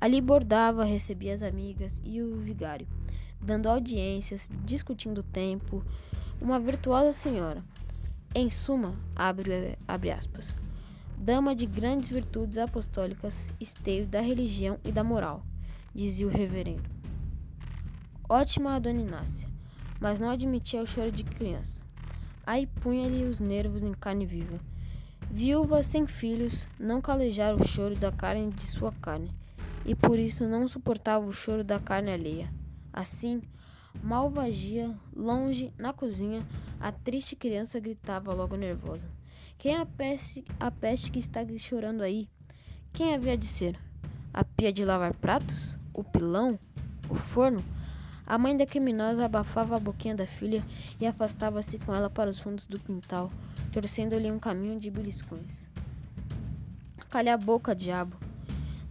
Ali 0.00 0.22
bordava, 0.22 0.82
recebia 0.82 1.34
as 1.34 1.42
amigas 1.42 2.00
e 2.02 2.22
o 2.22 2.36
vigário, 2.36 2.88
dando 3.38 3.68
audiências, 3.68 4.50
discutindo 4.64 5.18
o 5.18 5.22
tempo, 5.22 5.84
uma 6.40 6.58
virtuosa 6.58 7.12
senhora. 7.12 7.62
Em 8.34 8.48
suma, 8.48 8.94
abre, 9.14 9.76
abre 9.86 10.10
aspas, 10.10 10.56
dama 11.18 11.56
de 11.56 11.66
grandes 11.66 12.08
virtudes 12.08 12.58
apostólicas, 12.58 13.48
esteio 13.60 14.06
da 14.06 14.20
religião 14.20 14.78
e 14.84 14.92
da 14.92 15.02
moral, 15.02 15.42
dizia 15.94 16.26
o 16.26 16.30
reverendo. 16.30 16.84
Ótima 18.28 18.74
a 18.74 18.78
dona 18.78 19.00
Inácia, 19.00 19.48
mas 19.98 20.20
não 20.20 20.30
admitia 20.30 20.82
o 20.82 20.86
choro 20.86 21.10
de 21.10 21.24
criança. 21.24 21.82
Aí 22.44 22.66
punha-lhe 22.66 23.24
os 23.24 23.40
nervos 23.40 23.82
em 23.82 23.92
carne 23.92 24.26
viva. 24.26 24.60
Viúva 25.30 25.82
sem 25.82 26.06
filhos, 26.06 26.68
não 26.78 27.00
calejara 27.00 27.56
o 27.56 27.66
choro 27.66 27.96
da 27.96 28.12
carne 28.12 28.52
de 28.52 28.66
sua 28.66 28.92
carne, 28.92 29.32
e 29.84 29.94
por 29.94 30.18
isso 30.18 30.46
não 30.46 30.68
suportava 30.68 31.26
o 31.26 31.32
choro 31.32 31.64
da 31.64 31.80
carne 31.80 32.12
alheia. 32.12 32.52
Assim, 32.92 33.42
malvagia, 34.02 34.94
longe, 35.14 35.72
na 35.78 35.92
cozinha, 35.92 36.46
a 36.78 36.92
triste 36.92 37.34
criança 37.34 37.80
gritava 37.80 38.34
logo 38.34 38.54
nervosa. 38.56 39.08
Quem 39.58 39.74
é 39.74 39.80
a 39.80 39.86
peste, 39.86 40.44
a 40.60 40.70
peste 40.70 41.10
que 41.10 41.18
está 41.18 41.40
chorando 41.58 42.02
aí? 42.02 42.28
Quem 42.92 43.14
havia 43.14 43.38
de 43.38 43.46
ser? 43.46 43.78
A 44.32 44.44
pia 44.44 44.70
de 44.70 44.84
lavar 44.84 45.14
pratos? 45.14 45.78
O 45.94 46.04
pilão? 46.04 46.58
O 47.08 47.14
forno? 47.14 47.64
A 48.26 48.36
mãe 48.36 48.54
da 48.54 48.66
criminosa 48.66 49.24
abafava 49.24 49.74
a 49.74 49.80
boquinha 49.80 50.14
da 50.14 50.26
filha 50.26 50.62
e 51.00 51.06
afastava-se 51.06 51.78
com 51.78 51.94
ela 51.94 52.10
para 52.10 52.28
os 52.28 52.38
fundos 52.38 52.66
do 52.66 52.78
quintal, 52.78 53.30
torcendo-lhe 53.72 54.30
um 54.30 54.38
caminho 54.38 54.78
de 54.78 54.90
beliscões. 54.90 55.64
Calha 57.08 57.32
a 57.32 57.38
boca, 57.38 57.74
diabo! 57.74 58.14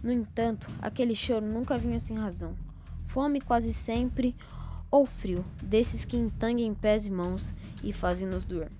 No 0.02 0.10
entanto, 0.10 0.66
aquele 0.82 1.14
choro 1.14 1.46
nunca 1.46 1.78
vinha 1.78 2.00
sem 2.00 2.18
razão. 2.18 2.56
Fome 3.06 3.40
quase 3.40 3.72
sempre, 3.72 4.34
ou 4.90 5.06
frio, 5.06 5.44
desses 5.62 6.04
que 6.04 6.16
entanguem 6.16 6.74
pés 6.74 7.06
e 7.06 7.10
mãos 7.10 7.52
e 7.84 7.92
fazem-nos 7.92 8.44
doer. 8.44 8.70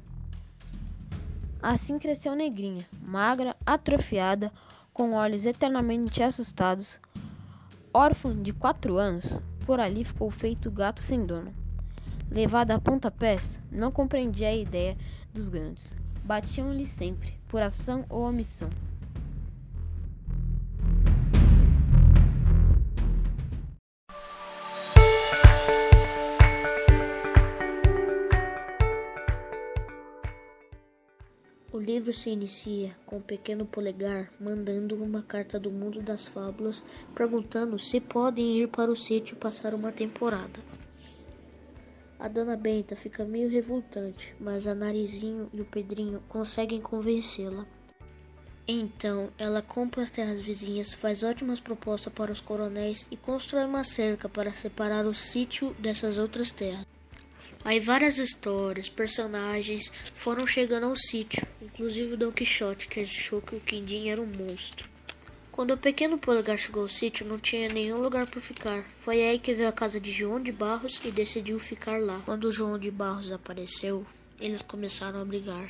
Assim 1.63 1.99
cresceu 1.99 2.35
Negrinha, 2.35 2.87
magra, 3.03 3.57
atrofiada, 3.65 4.53
com 4.93 5.15
olhos 5.15 5.47
eternamente 5.47 6.23
assustados. 6.23 7.01
Órfã 7.93 8.41
de 8.41 8.53
quatro 8.53 8.99
anos, 8.99 9.39
por 9.65 9.81
ali 9.81 10.05
ficou 10.05 10.31
feito 10.31 10.71
gato 10.71 11.01
sem 11.01 11.25
dono. 11.25 11.53
Levada 12.31 12.75
a 12.75 12.81
pontapés, 12.81 13.59
não 13.71 13.91
compreendia 13.91 14.49
a 14.49 14.55
ideia 14.55 14.97
dos 15.33 15.49
grandes. 15.49 15.95
Batiam-lhe 16.25 16.87
sempre, 16.87 17.39
por 17.49 17.63
ação 17.63 18.05
ou 18.09 18.23
omissão. 18.23 18.69
Livro 31.87 32.13
se 32.13 32.31
inicia 32.31 32.97
com 33.07 33.19
o 33.19 33.23
pequeno 33.23 33.65
polegar 33.65 34.33
mandando 34.41 34.97
uma 34.97 35.23
carta 35.23 35.57
do 35.57 35.71
mundo 35.71 36.03
das 36.03 36.27
fábulas 36.27 36.83
perguntando 37.15 37.79
se 37.79 38.01
podem 38.01 38.59
ir 38.59 38.67
para 38.67 38.91
o 38.91 38.97
sítio 38.97 39.37
passar 39.37 39.73
uma 39.73 39.93
temporada. 39.93 40.59
A 42.19 42.27
dona 42.27 42.57
Benta 42.57 42.97
fica 42.97 43.25
meio 43.25 43.49
revoltante, 43.49 44.35
mas 44.41 44.67
a 44.67 44.75
Narizinho 44.75 45.49
e 45.53 45.61
o 45.61 45.65
Pedrinho 45.65 46.21
conseguem 46.29 46.81
convencê-la. 46.81 47.65
Então, 48.67 49.31
ela 49.39 49.63
compra 49.63 50.03
as 50.03 50.11
terras 50.11 50.41
vizinhas, 50.41 50.93
faz 50.93 51.23
ótimas 51.23 51.61
propostas 51.61 52.13
para 52.13 52.33
os 52.33 52.41
coronéis 52.41 53.07
e 53.13 53.17
constrói 53.17 53.65
uma 53.65 53.85
cerca 53.85 54.29
para 54.29 54.53
separar 54.53 55.07
o 55.07 55.15
sítio 55.15 55.73
dessas 55.79 56.19
outras 56.19 56.51
terras. 56.51 56.96
Aí 57.67 57.81
várias 57.81 58.17
histórias, 58.17 58.89
personagens 58.89 59.91
foram 60.15 60.47
chegando 60.47 60.87
ao 60.87 60.95
sítio, 60.95 61.45
inclusive 61.61 62.15
o 62.15 62.17
Don 62.17 62.31
Quixote, 62.31 62.87
que 62.87 63.01
achou 63.01 63.43
que 63.43 63.57
o 63.57 63.61
Quindim 63.61 64.09
era 64.09 64.23
um 64.23 64.25
monstro. 64.25 64.89
Quando 65.51 65.73
o 65.73 65.77
pequeno 65.77 66.17
polegar 66.17 66.57
chegou 66.57 66.85
ao 66.85 66.89
sítio, 66.89 67.27
não 67.27 67.41
tinha 67.41 67.69
nenhum 67.69 68.01
lugar 68.01 68.29
para 68.29 68.41
ficar. 68.41 68.85
Foi 69.01 69.21
aí 69.21 69.41
que 69.41 69.53
veio 69.53 69.69
a 69.69 69.73
casa 69.73 69.99
de 69.99 70.13
João 70.13 70.41
de 70.41 70.53
Barros 70.53 71.01
e 71.05 71.11
decidiu 71.11 71.59
ficar 71.59 72.01
lá. 72.01 72.23
Quando 72.25 72.53
João 72.53 72.79
de 72.79 72.89
Barros 72.89 73.33
apareceu, 73.33 74.07
eles 74.41 74.63
começaram 74.63 75.21
a 75.21 75.25
brigar. 75.25 75.69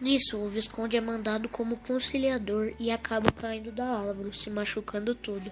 Nisso, 0.00 0.38
o 0.38 0.48
Visconde 0.48 0.96
é 0.96 1.00
mandado 1.00 1.48
como 1.48 1.76
conciliador 1.78 2.72
e 2.78 2.92
acaba 2.92 3.32
caindo 3.32 3.72
da 3.72 3.98
árvore, 3.98 4.32
se 4.32 4.48
machucando 4.48 5.12
todo. 5.12 5.50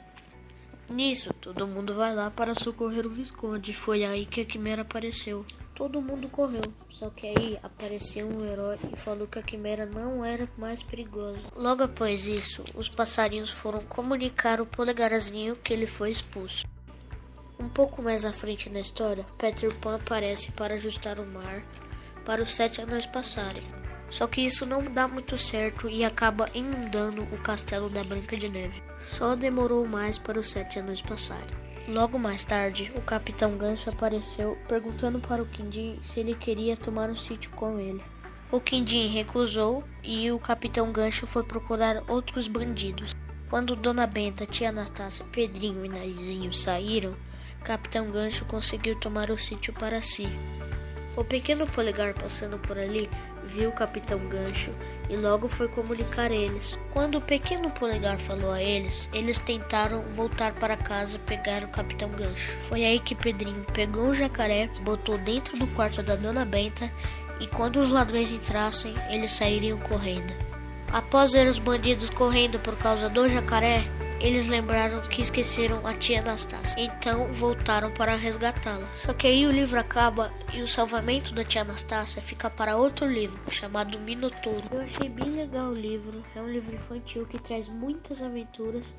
Nisso, 0.92 1.32
todo 1.40 1.66
mundo 1.66 1.94
vai 1.94 2.14
lá 2.14 2.30
para 2.30 2.54
socorrer 2.54 3.06
o 3.06 3.10
Visconde. 3.10 3.72
Foi 3.72 4.04
aí 4.04 4.26
que 4.26 4.42
a 4.42 4.44
Quimera 4.44 4.82
apareceu. 4.82 5.42
Todo 5.74 6.02
mundo 6.02 6.28
correu, 6.28 6.62
só 6.90 7.08
que 7.08 7.28
aí 7.28 7.58
apareceu 7.62 8.28
um 8.28 8.44
herói 8.44 8.78
e 8.92 8.96
falou 8.96 9.26
que 9.26 9.38
a 9.38 9.42
Quimera 9.42 9.86
não 9.86 10.22
era 10.22 10.46
mais 10.58 10.82
perigosa. 10.82 11.40
Logo 11.56 11.82
após 11.82 12.26
isso, 12.26 12.62
os 12.74 12.90
passarinhos 12.90 13.50
foram 13.50 13.80
comunicar 13.80 14.60
ao 14.60 14.66
polegarzinho 14.66 15.56
que 15.56 15.72
ele 15.72 15.86
foi 15.86 16.10
expulso. 16.10 16.66
Um 17.58 17.70
pouco 17.70 18.02
mais 18.02 18.26
à 18.26 18.32
frente 18.32 18.68
na 18.68 18.80
história, 18.80 19.24
Peter 19.38 19.74
Pan 19.76 19.94
aparece 19.94 20.52
para 20.52 20.74
ajustar 20.74 21.18
o 21.18 21.26
mar 21.26 21.62
para 22.22 22.42
os 22.42 22.54
sete 22.54 22.82
anões 22.82 23.06
passarem. 23.06 23.64
Só 24.10 24.26
que 24.26 24.42
isso 24.42 24.66
não 24.66 24.82
dá 24.82 25.08
muito 25.08 25.38
certo 25.38 25.88
e 25.88 26.04
acaba 26.04 26.50
inundando 26.52 27.22
o 27.22 27.38
castelo 27.38 27.88
da 27.88 28.04
Branca 28.04 28.36
de 28.36 28.50
Neve. 28.50 28.91
Só 29.02 29.34
demorou 29.34 29.86
mais 29.86 30.18
para 30.18 30.38
os 30.38 30.50
sete 30.50 30.78
anos 30.78 31.02
passarem. 31.02 31.62
Logo 31.88 32.18
mais 32.18 32.44
tarde, 32.44 32.92
o 32.94 33.00
Capitão 33.00 33.56
Gancho 33.56 33.90
apareceu 33.90 34.56
perguntando 34.68 35.18
para 35.18 35.42
o 35.42 35.46
Quindim 35.46 35.98
se 36.00 36.20
ele 36.20 36.34
queria 36.34 36.76
tomar 36.76 37.10
um 37.10 37.16
sítio 37.16 37.50
com 37.50 37.80
ele. 37.80 38.02
O 38.52 38.60
Quindim 38.60 39.08
recusou 39.08 39.82
e 40.02 40.30
o 40.30 40.38
Capitão 40.38 40.92
Gancho 40.92 41.26
foi 41.26 41.42
procurar 41.42 42.04
outros 42.08 42.46
bandidos. 42.46 43.12
Quando 43.50 43.74
Dona 43.74 44.06
Benta, 44.06 44.46
Tia 44.46 44.68
Anastácia, 44.68 45.26
Pedrinho 45.32 45.84
e 45.84 45.88
Narizinho 45.88 46.52
saíram, 46.52 47.16
Capitão 47.64 48.10
Gancho 48.10 48.44
conseguiu 48.44 48.94
tomar 49.00 49.30
o 49.30 49.38
sítio 49.38 49.72
para 49.72 50.00
si. 50.00 50.28
O 51.16 51.24
pequeno 51.24 51.66
polegar 51.66 52.14
passando 52.14 52.58
por 52.58 52.78
ali 52.78 53.10
viu 53.44 53.70
o 53.70 53.72
capitão 53.72 54.18
Gancho 54.28 54.72
e 55.08 55.16
logo 55.16 55.48
foi 55.48 55.68
comunicar 55.68 56.30
eles. 56.30 56.78
Quando 56.90 57.18
o 57.18 57.20
pequeno 57.20 57.70
polegar 57.70 58.18
falou 58.18 58.52
a 58.52 58.62
eles, 58.62 59.08
eles 59.12 59.38
tentaram 59.38 60.02
voltar 60.14 60.52
para 60.52 60.76
casa 60.76 61.18
pegar 61.18 61.62
o 61.64 61.68
capitão 61.68 62.10
Gancho. 62.10 62.52
Foi 62.62 62.84
aí 62.84 62.98
que 62.98 63.14
Pedrinho 63.14 63.64
pegou 63.72 64.08
o 64.08 64.14
jacaré, 64.14 64.68
botou 64.82 65.18
dentro 65.18 65.58
do 65.58 65.66
quarto 65.68 66.02
da 66.02 66.16
dona 66.16 66.44
Benta 66.44 66.90
e 67.40 67.46
quando 67.46 67.80
os 67.80 67.90
ladrões 67.90 68.30
entrassem, 68.30 68.94
eles 69.10 69.32
sairiam 69.32 69.78
correndo. 69.78 70.32
Após 70.92 71.32
ver 71.32 71.48
os 71.48 71.58
bandidos 71.58 72.10
correndo 72.10 72.58
por 72.58 72.76
causa 72.76 73.08
do 73.08 73.28
jacaré, 73.28 73.82
eles 74.22 74.46
lembraram 74.46 75.00
que 75.08 75.20
esqueceram 75.20 75.84
a 75.84 75.94
tia 75.94 76.20
Anastácia, 76.20 76.80
então 76.80 77.32
voltaram 77.32 77.92
para 77.92 78.14
resgatá-la. 78.14 78.86
Só 78.94 79.12
que 79.12 79.26
aí 79.26 79.44
o 79.46 79.50
livro 79.50 79.78
acaba 79.78 80.32
e 80.54 80.62
o 80.62 80.68
salvamento 80.68 81.34
da 81.34 81.44
tia 81.44 81.62
Anastácia 81.62 82.22
fica 82.22 82.48
para 82.48 82.76
outro 82.76 83.06
livro, 83.06 83.38
chamado 83.50 83.98
Minotouro. 83.98 84.68
Eu 84.70 84.80
achei 84.80 85.08
bem 85.08 85.30
legal 85.30 85.70
o 85.70 85.74
livro, 85.74 86.24
é 86.36 86.40
um 86.40 86.48
livro 86.48 86.74
infantil 86.74 87.26
que 87.26 87.38
traz 87.38 87.68
muitas 87.68 88.22
aventuras 88.22 88.94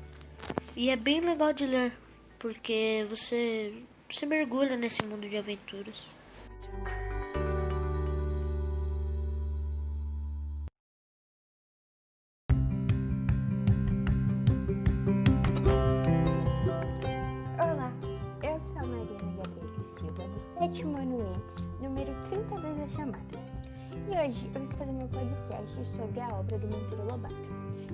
e 0.76 0.90
é 0.90 0.96
bem 0.96 1.20
legal 1.20 1.54
de 1.54 1.66
ler, 1.66 1.92
porque 2.38 3.06
você, 3.08 3.72
você 4.08 4.26
mergulha 4.26 4.76
nesse 4.76 5.02
mundo 5.06 5.26
de 5.26 5.38
aventuras. 5.38 6.04
Sétimo 20.64 20.96
ano 20.96 21.18
E, 21.20 21.82
número 21.82 22.10
32 22.30 22.78
da 22.78 22.88
chamada. 22.88 23.38
E 23.92 24.16
hoje 24.16 24.50
eu 24.54 24.62
vim 24.62 24.68
fazer 24.78 24.92
meu 24.92 25.08
podcast 25.08 25.84
sobre 25.94 26.20
a 26.20 26.28
obra 26.28 26.58
do 26.58 26.66
Monteiro 26.68 27.04
Lobato. 27.04 27.34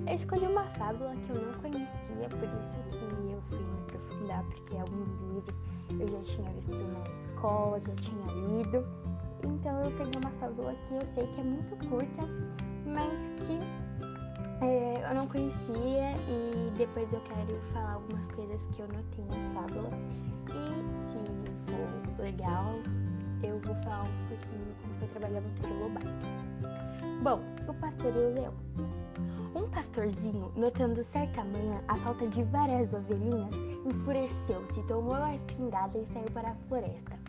Eu 0.07 0.15
escolhi 0.15 0.45
uma 0.45 0.63
fábula 0.77 1.13
que 1.13 1.31
eu 1.31 1.45
não 1.47 1.59
conhecia, 1.59 2.29
por 2.29 2.47
isso 2.47 2.97
que 2.97 3.33
eu 3.33 3.41
fui 3.49 3.59
me 3.59 3.81
aprofundar, 3.81 4.43
porque 4.45 4.77
alguns 4.77 5.19
livros 5.19 5.55
eu 5.99 6.07
já 6.07 6.33
tinha 6.33 6.49
visto 6.53 6.71
na 6.71 7.11
escola, 7.11 7.81
já 7.81 7.95
tinha 7.95 8.25
lido. 8.35 8.85
Então 9.43 9.83
eu 9.83 9.91
peguei 9.91 10.21
uma 10.21 10.31
fábula 10.39 10.73
que 10.87 10.93
eu 10.93 11.05
sei 11.07 11.27
que 11.27 11.41
é 11.41 11.43
muito 11.43 11.89
curta, 11.89 12.23
mas 12.85 13.33
que 13.45 13.59
é, 14.65 15.09
eu 15.09 15.15
não 15.15 15.27
conhecia 15.27 16.15
e 16.29 16.71
depois 16.77 17.11
eu 17.11 17.19
quero 17.21 17.59
falar 17.73 17.95
algumas 17.95 18.29
coisas 18.29 18.63
que 18.71 18.81
eu 18.81 18.87
notei 18.87 19.25
na 19.25 19.61
fábula. 19.61 19.89
E 20.47 21.10
for 21.67 22.23
legal, 22.23 22.75
eu 23.43 23.59
vou 23.59 23.75
falar 23.83 24.03
um 24.03 24.27
pouquinho 24.27 24.75
como 24.81 24.93
foi 24.99 25.07
trabalhar 25.07 25.41
no 25.41 25.83
Lobato. 25.83 26.07
Bom, 27.23 27.41
o 27.67 27.73
pastor 27.73 28.15
e 28.15 28.19
o 28.19 28.33
leão. 28.33 28.53
Um 29.53 29.69
pastorzinho, 29.69 30.51
notando 30.55 31.03
certa 31.11 31.43
manhã 31.43 31.81
a 31.87 31.95
falta 31.97 32.27
de 32.27 32.43
várias 32.43 32.93
ovelhinhas, 32.93 33.53
enfureceu-se, 33.85 34.81
tomou 34.87 35.15
a 35.15 35.35
espingarda 35.35 35.97
e 35.97 36.05
saiu 36.07 36.31
para 36.31 36.51
a 36.51 36.55
floresta. 36.67 37.19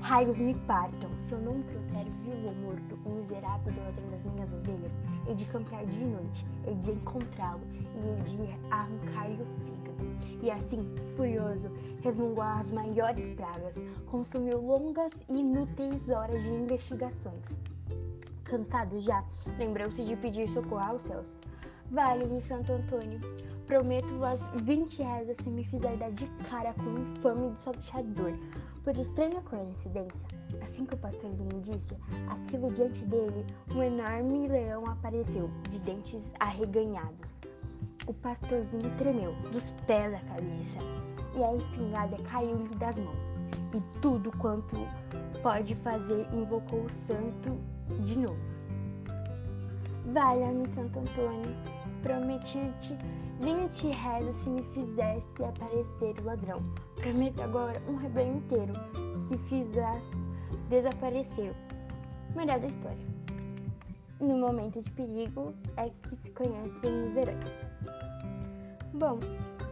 Raios 0.00 0.38
me 0.38 0.54
partam, 0.54 1.10
se 1.24 1.32
eu 1.32 1.40
não 1.40 1.62
trouxer 1.62 2.04
vivo 2.24 2.48
ou 2.48 2.54
morto 2.54 2.98
o 3.04 3.10
miserável 3.10 3.72
ladrão 3.76 4.10
das 4.10 4.24
minhas 4.32 4.52
ovelhas, 4.52 4.96
hei 5.26 5.34
de 5.34 5.44
campear 5.46 5.84
de 5.86 6.04
noite, 6.04 6.46
hei 6.66 6.74
de 6.76 6.90
encontrá-lo 6.92 7.60
e 7.72 8.08
hei 8.08 8.22
de 8.22 8.72
arrancar-lhe 8.72 9.42
o 9.42 9.46
fígado. 9.46 10.38
E 10.42 10.50
assim, 10.50 10.88
furioso, 11.16 11.70
resmungou 12.02 12.42
as 12.42 12.70
maiores 12.70 13.28
pragas, 13.34 13.76
consumiu 14.06 14.60
longas 14.60 15.12
e 15.28 15.40
inúteis 15.40 16.08
horas 16.08 16.42
de 16.42 16.50
investigações. 16.50 17.44
Cansado 18.44 18.98
já, 19.00 19.24
lembrou-se 19.58 20.02
de 20.02 20.16
pedir 20.16 20.48
socorro 20.50 20.82
aos 20.82 21.02
céus. 21.02 21.40
Vale-me, 21.90 22.40
Santo 22.40 22.72
Antônio, 22.72 23.20
prometo-vos 23.66 24.40
vinte 24.62 25.02
reais 25.02 25.28
se 25.42 25.50
me 25.50 25.64
fizer 25.64 25.96
dar 25.96 26.10
de 26.12 26.26
cara 26.50 26.72
com 26.74 26.84
o 26.84 27.12
infame 27.12 27.54
salteador. 27.58 28.32
Por 28.84 28.96
estranha 28.96 29.42
coincidência, 29.42 30.28
assim 30.62 30.86
que 30.86 30.94
o 30.94 30.98
pastorzinho 30.98 31.60
disse 31.60 31.94
aquilo 32.30 32.72
diante 32.72 33.04
dele, 33.04 33.44
um 33.74 33.82
enorme 33.82 34.48
leão 34.48 34.86
apareceu, 34.86 35.50
de 35.68 35.78
dentes 35.80 36.22
arreganhados. 36.40 37.36
O 38.06 38.14
pastorzinho 38.14 38.90
tremeu, 38.96 39.34
dos 39.52 39.70
pés 39.86 40.14
à 40.14 40.20
cabeça 40.20 40.78
e 41.38 41.44
a 41.44 41.54
espingarda 41.54 42.16
caiu-lhe 42.24 42.74
das 42.76 42.96
mãos. 42.96 43.38
E 43.74 43.98
tudo 44.00 44.30
quanto 44.38 44.76
pode 45.42 45.74
fazer 45.76 46.26
invocou 46.32 46.80
o 46.80 46.90
santo 47.06 47.56
de 48.04 48.18
novo. 48.18 48.38
Valha-me, 50.12 50.66
Santo 50.74 51.00
Antônio, 51.00 51.54
prometi-te 52.02 52.96
vinte 53.40 53.88
réis 53.88 54.36
se 54.42 54.50
me 54.50 54.62
fizesse 54.74 55.44
aparecer 55.44 56.18
o 56.20 56.24
ladrão. 56.24 56.62
Prometo 56.96 57.42
agora 57.42 57.80
um 57.88 57.96
rebanho 57.96 58.38
inteiro 58.38 58.72
se 59.28 59.36
fizesse 59.36 60.16
desaparecer. 60.68 61.54
Melhor 62.34 62.58
da 62.58 62.66
história. 62.66 63.06
No 64.20 64.36
momento 64.38 64.80
de 64.80 64.90
perigo 64.90 65.54
é 65.76 65.90
que 66.02 66.16
se 66.16 66.32
conhecem 66.32 67.04
os 67.04 67.16
heróis. 67.16 67.68
Bom, 68.94 69.20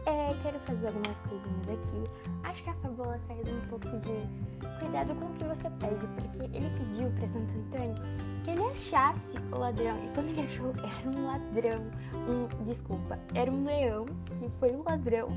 é, 0.07 0.33
quero 0.41 0.59
fazer 0.59 0.87
algumas 0.87 1.19
coisinhas 1.19 1.69
aqui. 1.69 2.03
Acho 2.43 2.63
que 2.63 2.69
a 2.69 2.73
fábula 2.75 3.19
traz 3.27 3.49
um 3.49 3.59
pouco 3.67 3.87
de 3.99 4.79
cuidado 4.79 5.13
com 5.15 5.25
o 5.25 5.33
que 5.33 5.43
você 5.43 5.69
pede, 5.69 6.07
porque 6.15 6.57
ele 6.57 6.69
pediu 6.77 7.11
para 7.11 7.27
Santo 7.27 7.53
Antônio 7.53 7.95
que 8.43 8.51
ele 8.51 8.63
achasse 8.63 9.27
o 9.51 9.57
ladrão. 9.57 9.97
E 10.03 10.09
quando 10.13 10.29
ele 10.29 10.41
achou, 10.41 10.73
era 10.79 11.09
um 11.09 11.25
ladrão. 11.25 11.91
Um, 12.27 12.63
desculpa, 12.63 13.19
era 13.35 13.51
um 13.51 13.65
leão 13.65 14.05
que 14.39 14.49
foi 14.59 14.71
um 14.71 14.83
ladrão 14.83 15.27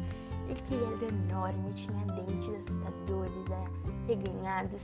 e 0.49 0.55
que 0.55 0.75
ele 0.75 0.85
era 0.85 1.15
enorme, 1.15 1.73
tinha 1.75 2.07
dentes 2.07 2.49
assustadores, 2.49 3.51
é, 3.51 4.07
reganhados. 4.07 4.83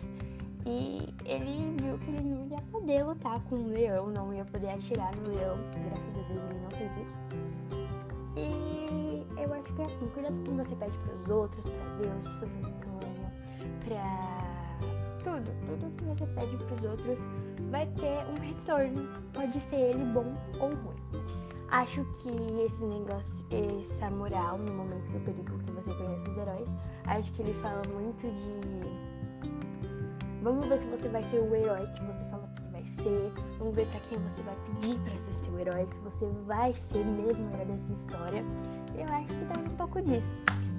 E 0.67 1.15
ele 1.25 1.77
viu 1.81 1.97
que 1.99 2.11
ele 2.11 2.23
não 2.23 2.49
ia 2.49 2.61
poder 2.73 3.05
lutar 3.05 3.41
com 3.43 3.55
um 3.55 3.69
leão, 3.69 4.09
não 4.09 4.35
ia 4.35 4.45
poder 4.47 4.71
atirar 4.71 5.15
no 5.15 5.31
leão. 5.33 5.57
Graças 5.85 6.09
a 6.09 6.29
Deus 6.29 6.51
ele 6.51 6.61
não 6.61 6.71
fez 6.73 6.91
isso. 7.07 7.19
E 8.37 9.06
eu 9.37 9.53
acho 9.55 9.73
que 9.75 9.83
é 9.83 9.85
assim, 9.85 10.07
cuidado 10.09 10.37
com 10.45 10.57
você 10.57 10.75
pede 10.77 10.97
para 10.99 11.15
os 11.15 11.29
outros, 11.29 11.67
para 11.67 11.95
Deus, 11.97 12.25
para 12.25 12.39
seu 12.39 12.49
sonho, 12.49 13.33
para 13.85 14.57
tudo, 15.25 15.51
tudo 15.67 15.97
que 15.97 16.05
você 16.05 16.27
pede 16.27 16.57
para 16.57 16.75
os 16.75 16.85
outros 16.85 17.19
vai 17.71 17.87
ter 17.87 18.25
um 18.31 18.41
retorno. 18.41 19.09
Pode 19.33 19.61
ser 19.61 19.77
ele 19.77 20.05
bom 20.07 20.35
ou 20.61 20.69
ruim. 20.69 20.97
Acho 21.69 22.05
que 22.23 22.31
esse 22.65 22.85
negócio, 22.85 23.35
essa 23.51 24.09
moral 24.11 24.59
no 24.59 24.73
momento 24.73 25.11
do 25.11 25.21
perigo 25.21 25.59
que 25.59 25.71
você 25.73 25.93
conhece 25.95 26.29
os 26.29 26.39
heróis, 26.39 26.75
acho 27.07 27.33
que 27.33 27.43
ele 27.43 27.55
fala 27.61 27.83
muito 27.93 28.23
de. 28.23 29.17
Vamos 30.43 30.65
ver 30.67 30.79
se 30.79 30.87
você 30.87 31.09
vai 31.09 31.25
ser 31.25 31.41
o 31.41 31.55
herói 31.55 31.87
que 31.89 32.05
você 32.05 32.25
Vamos 33.59 33.75
ver 33.75 33.87
para 33.87 34.01
quem 34.01 34.19
você 34.19 34.43
vai 34.43 34.57
pedir 34.67 34.99
para 35.01 35.19
ser 35.19 35.33
seu 35.33 35.59
herói, 35.59 35.87
se 35.89 35.99
você 36.01 36.27
vai 36.47 36.75
ser 36.75 37.05
mesmo 37.05 37.49
herói 37.55 37.67
dessa 37.67 37.93
história. 37.93 38.45
Eu 38.95 39.15
acho 39.15 39.27
que 39.29 39.55
tem 39.55 39.65
um 39.65 39.77
pouco 39.77 40.01
disso. 40.03 40.31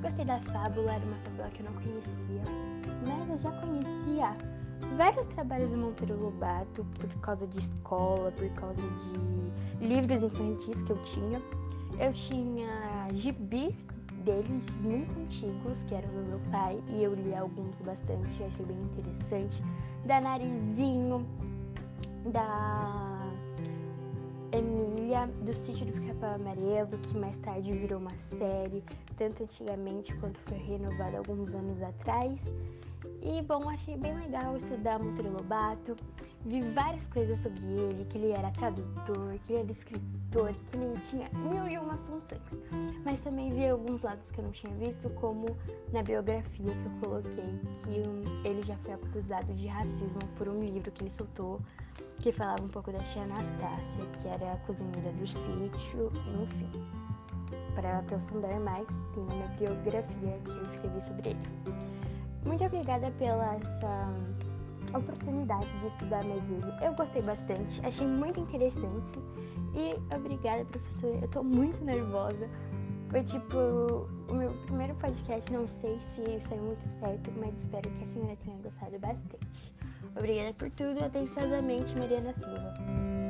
Gostei 0.02 0.26
da 0.26 0.40
fábula, 0.42 0.94
era 0.94 1.06
uma 1.06 1.18
fábula 1.18 1.50
que 1.50 1.62
eu 1.62 1.66
não 1.66 1.74
conhecia, 1.74 2.42
mas 3.08 3.30
eu 3.30 3.38
já 3.38 3.52
conhecia 3.52 4.36
vários 4.98 5.26
trabalhos 5.28 5.70
do 5.72 5.78
Monteiro 5.78 6.20
Lobato 6.20 6.86
por 7.00 7.10
causa 7.22 7.48
de 7.48 7.60
escola, 7.60 8.32
por 8.32 8.50
causa 8.52 8.82
de 8.82 9.88
livros 9.88 10.24
infantis 10.24 10.82
que 10.82 10.92
eu 10.92 11.02
tinha. 11.04 11.42
Eu 12.00 12.14
tinha 12.14 13.08
gibis 13.14 13.88
deles 14.24 14.78
muito 14.82 15.18
antigos, 15.20 15.84
que 15.84 15.96
eram 15.96 16.10
do 16.10 16.30
meu 16.30 16.40
pai, 16.52 16.80
e 16.90 17.04
eu 17.04 17.16
li 17.16 17.34
alguns 17.34 17.76
bastante, 17.82 18.44
achei 18.44 18.66
bem 18.66 18.78
interessante. 18.82 19.64
Da 20.06 20.20
Narizinho, 20.22 21.26
da 22.32 23.32
Emília, 24.52 25.28
do 25.44 25.54
Sítio 25.54 25.86
do 25.86 25.94
Pica-Pau 25.94 26.36
Amarelo, 26.36 26.98
que 26.98 27.18
mais 27.18 27.38
tarde 27.40 27.72
virou 27.72 28.00
uma 28.00 28.18
série, 28.18 28.84
tanto 29.18 29.44
antigamente 29.44 30.14
quanto 30.16 30.40
foi 30.42 30.58
renovada 30.58 31.18
alguns 31.18 31.54
anos 31.54 31.82
atrás. 31.82 32.40
E 33.22 33.42
bom, 33.42 33.70
achei 33.70 33.98
bem 33.98 34.16
legal 34.16 34.56
estudar 34.58 35.00
Monteiro 35.00 35.34
Lobato. 35.34 35.96
Vi 36.46 36.62
várias 36.62 37.06
coisas 37.08 37.40
sobre 37.40 37.66
ele, 37.66 38.06
que 38.06 38.18
ele 38.18 38.32
era 38.32 38.52
tradutor, 38.52 39.38
que 39.46 39.54
ele 39.54 39.64
era 39.64 39.72
escritor, 39.72 40.54
que 40.54 40.78
ele 40.78 41.00
tinha 41.10 41.30
mil 41.34 41.68
e 41.68 41.78
uma 41.78 41.98
funções. 41.98 42.62
Mas 43.04 43.20
também 43.22 43.50
vi 43.50 43.68
alguns 43.68 44.02
lados 44.02 44.32
que 44.32 44.40
eu 44.40 44.46
não 44.46 44.52
tinha 44.52 44.74
visto, 44.76 45.10
como 45.16 45.46
na 45.92 46.02
biografia 46.04 46.72
que 46.72 46.86
eu 46.86 46.92
coloquei, 47.02 47.60
que 47.84 48.48
ele 48.48 48.64
já 48.64 48.78
foi 48.78 48.94
acusado 48.94 49.54
de 49.54 49.68
racismo 49.68 50.20
por 50.38 50.48
um 50.48 50.64
livro 50.64 50.92
que 50.92 51.04
ele 51.04 51.12
soltou, 51.12 51.60
que 52.20 52.32
falava 52.32 52.64
um 52.64 52.70
pouco 52.70 52.92
da 52.92 53.00
tia 53.00 53.24
Anastácia, 53.24 54.06
que 54.14 54.28
era 54.28 54.54
a 54.54 54.58
cozinheira 54.58 55.12
do 55.12 55.28
sítio, 55.28 56.12
enfim. 56.42 56.86
Para 57.76 58.00
aprofundar 58.00 58.60
mais, 58.60 58.88
tem 59.14 59.24
minha 59.24 59.48
biografia 59.60 60.40
que 60.44 60.50
eu 60.50 60.66
escrevi 60.66 61.02
sobre 61.04 61.30
ele. 61.30 61.97
Muito 62.48 62.64
obrigada 62.64 63.12
pela 63.20 63.56
essa 63.56 64.98
oportunidade 64.98 65.68
de 65.80 65.88
estudar 65.88 66.24
mais 66.24 66.50
ele. 66.50 66.74
Eu 66.82 66.94
gostei 66.94 67.22
bastante, 67.22 67.86
achei 67.86 68.08
muito 68.08 68.40
interessante. 68.40 69.20
E 69.74 69.94
obrigada, 70.16 70.64
professora. 70.66 71.20
Eu 71.22 71.28
tô 71.28 71.44
muito 71.44 71.84
nervosa. 71.84 72.50
Foi 73.10 73.24
tipo 73.24 73.58
o 74.30 74.34
meu 74.34 74.52
primeiro 74.66 74.96
podcast, 74.96 75.52
não 75.52 75.68
sei 75.68 76.00
se 76.16 76.40
saiu 76.48 76.64
muito 76.64 76.88
certo, 77.00 77.32
mas 77.38 77.58
espero 77.60 77.90
que 77.90 78.04
a 78.04 78.08
senhora 78.08 78.36
tenha 78.38 78.58
gostado 78.58 78.98
bastante. 79.00 79.74
Obrigada 80.16 80.54
por 80.54 80.70
tudo, 80.72 81.04
atenciosamente, 81.04 81.98
Mariana 82.00 82.34
Silva. 82.34 83.27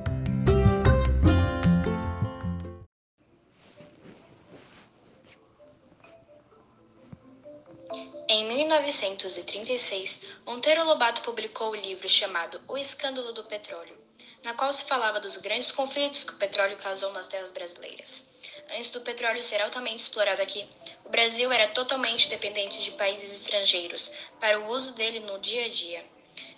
Em 8.38 8.46
1936, 8.46 10.22
Monteiro 10.46 10.86
Lobato 10.86 11.24
publicou 11.24 11.72
o 11.72 11.76
livro 11.76 12.08
chamado 12.08 12.62
O 12.68 12.78
Escândalo 12.78 13.34
do 13.34 13.44
Petróleo, 13.46 13.98
na 14.44 14.54
qual 14.54 14.72
se 14.72 14.86
falava 14.86 15.20
dos 15.20 15.38
grandes 15.38 15.72
conflitos 15.72 16.24
que 16.24 16.34
o 16.34 16.38
petróleo 16.38 16.78
causou 16.78 17.12
nas 17.12 17.26
terras 17.26 17.50
brasileiras. 17.50 18.24
Antes 18.70 18.90
do 18.90 19.02
petróleo 19.02 19.42
ser 19.42 19.60
altamente 19.60 20.04
explorado 20.04 20.40
aqui, 20.40 20.68
o 21.04 21.10
Brasil 21.10 21.52
era 21.52 21.68
totalmente 21.70 22.30
dependente 22.30 22.84
de 22.84 22.92
países 22.92 23.34
estrangeiros 23.34 24.12
para 24.40 24.60
o 24.60 24.70
uso 24.70 24.94
dele 24.94 25.20
no 25.20 25.40
dia 25.40 25.66
a 25.66 25.68
dia. 25.68 26.06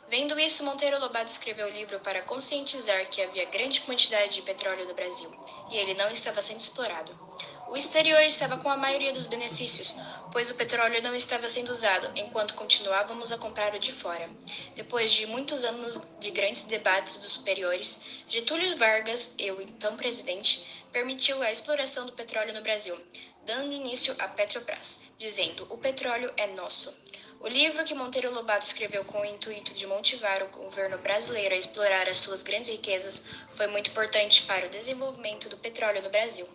Vendo 0.09 0.37
isso, 0.37 0.65
Monteiro 0.65 0.99
Lobato 0.99 1.31
escreveu 1.31 1.67
o 1.67 1.71
livro 1.71 2.01
para 2.01 2.23
conscientizar 2.23 3.07
que 3.07 3.21
havia 3.21 3.45
grande 3.45 3.79
quantidade 3.79 4.33
de 4.33 4.41
petróleo 4.41 4.85
no 4.85 4.93
Brasil 4.93 5.31
e 5.71 5.77
ele 5.77 5.93
não 5.93 6.11
estava 6.11 6.41
sendo 6.41 6.59
explorado. 6.59 7.17
O 7.71 7.77
exterior 7.77 8.23
estava 8.23 8.57
com 8.57 8.67
a 8.67 8.75
maioria 8.75 9.13
dos 9.13 9.27
benefícios, 9.27 9.95
pois 10.31 10.49
o 10.49 10.55
petróleo 10.55 11.03
não 11.03 11.13
estava 11.13 11.47
sendo 11.47 11.71
usado, 11.71 12.11
enquanto 12.15 12.55
continuávamos 12.55 13.31
a 13.31 13.37
comprar 13.37 13.75
o 13.75 13.79
de 13.79 13.91
fora. 13.91 14.27
Depois 14.75 15.11
de 15.11 15.27
muitos 15.27 15.63
anos 15.63 16.01
de 16.19 16.31
grandes 16.31 16.63
debates 16.63 17.17
dos 17.17 17.33
superiores, 17.33 18.01
Getúlio 18.27 18.75
Vargas, 18.75 19.31
eu 19.37 19.61
então 19.61 19.95
presidente, 19.95 20.65
permitiu 20.91 21.43
a 21.43 21.51
exploração 21.51 22.07
do 22.07 22.11
petróleo 22.11 22.55
no 22.55 22.63
Brasil, 22.63 22.99
dando 23.45 23.71
início 23.71 24.15
à 24.17 24.27
Petrobras, 24.27 24.99
dizendo: 25.19 25.67
"O 25.69 25.77
petróleo 25.77 26.33
é 26.37 26.47
nosso". 26.47 26.91
O 27.39 27.47
livro 27.47 27.83
que 27.83 27.93
Monteiro 27.93 28.33
Lobato 28.33 28.65
escreveu 28.65 29.05
com 29.05 29.21
o 29.21 29.25
intuito 29.25 29.75
de 29.75 29.85
motivar 29.85 30.41
o 30.41 30.49
governo 30.49 30.97
brasileiro 30.97 31.53
a 31.53 31.57
explorar 31.57 32.09
as 32.09 32.17
suas 32.17 32.41
grandes 32.41 32.71
riquezas 32.71 33.21
foi 33.53 33.67
muito 33.67 33.91
importante 33.91 34.41
para 34.41 34.65
o 34.65 34.69
desenvolvimento 34.69 35.47
do 35.47 35.57
petróleo 35.57 36.01
no 36.01 36.09
Brasil. 36.09 36.49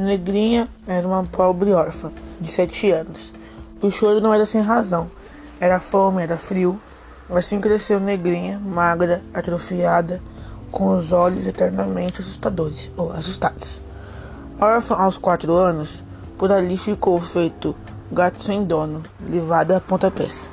Negrinha 0.00 0.68
era 0.86 1.06
uma 1.06 1.24
pobre 1.24 1.72
órfã, 1.72 2.10
de 2.40 2.50
sete 2.50 2.90
anos. 2.90 3.32
O 3.82 3.90
choro 3.90 4.20
não 4.20 4.32
era 4.32 4.46
sem 4.46 4.60
razão. 4.60 5.10
Era 5.60 5.78
fome, 5.78 6.22
era 6.22 6.36
frio. 6.36 6.80
Assim 7.30 7.60
cresceu 7.60 8.00
Negrinha, 8.00 8.58
magra, 8.58 9.22
atrofiada, 9.32 10.20
com 10.70 10.96
os 10.96 11.12
olhos 11.12 11.46
eternamente 11.46 12.20
assustadores, 12.20 12.90
ou 12.96 13.12
assustados. 13.12 13.82
Órfã 14.60 14.96
aos 14.96 15.16
quatro 15.16 15.54
anos, 15.54 16.02
por 16.36 16.50
ali 16.50 16.76
ficou 16.76 17.18
feito 17.18 17.74
gato 18.10 18.42
sem 18.42 18.64
dono, 18.64 19.02
levada 19.28 19.76
a 19.76 19.80
pontapés. 19.80 20.50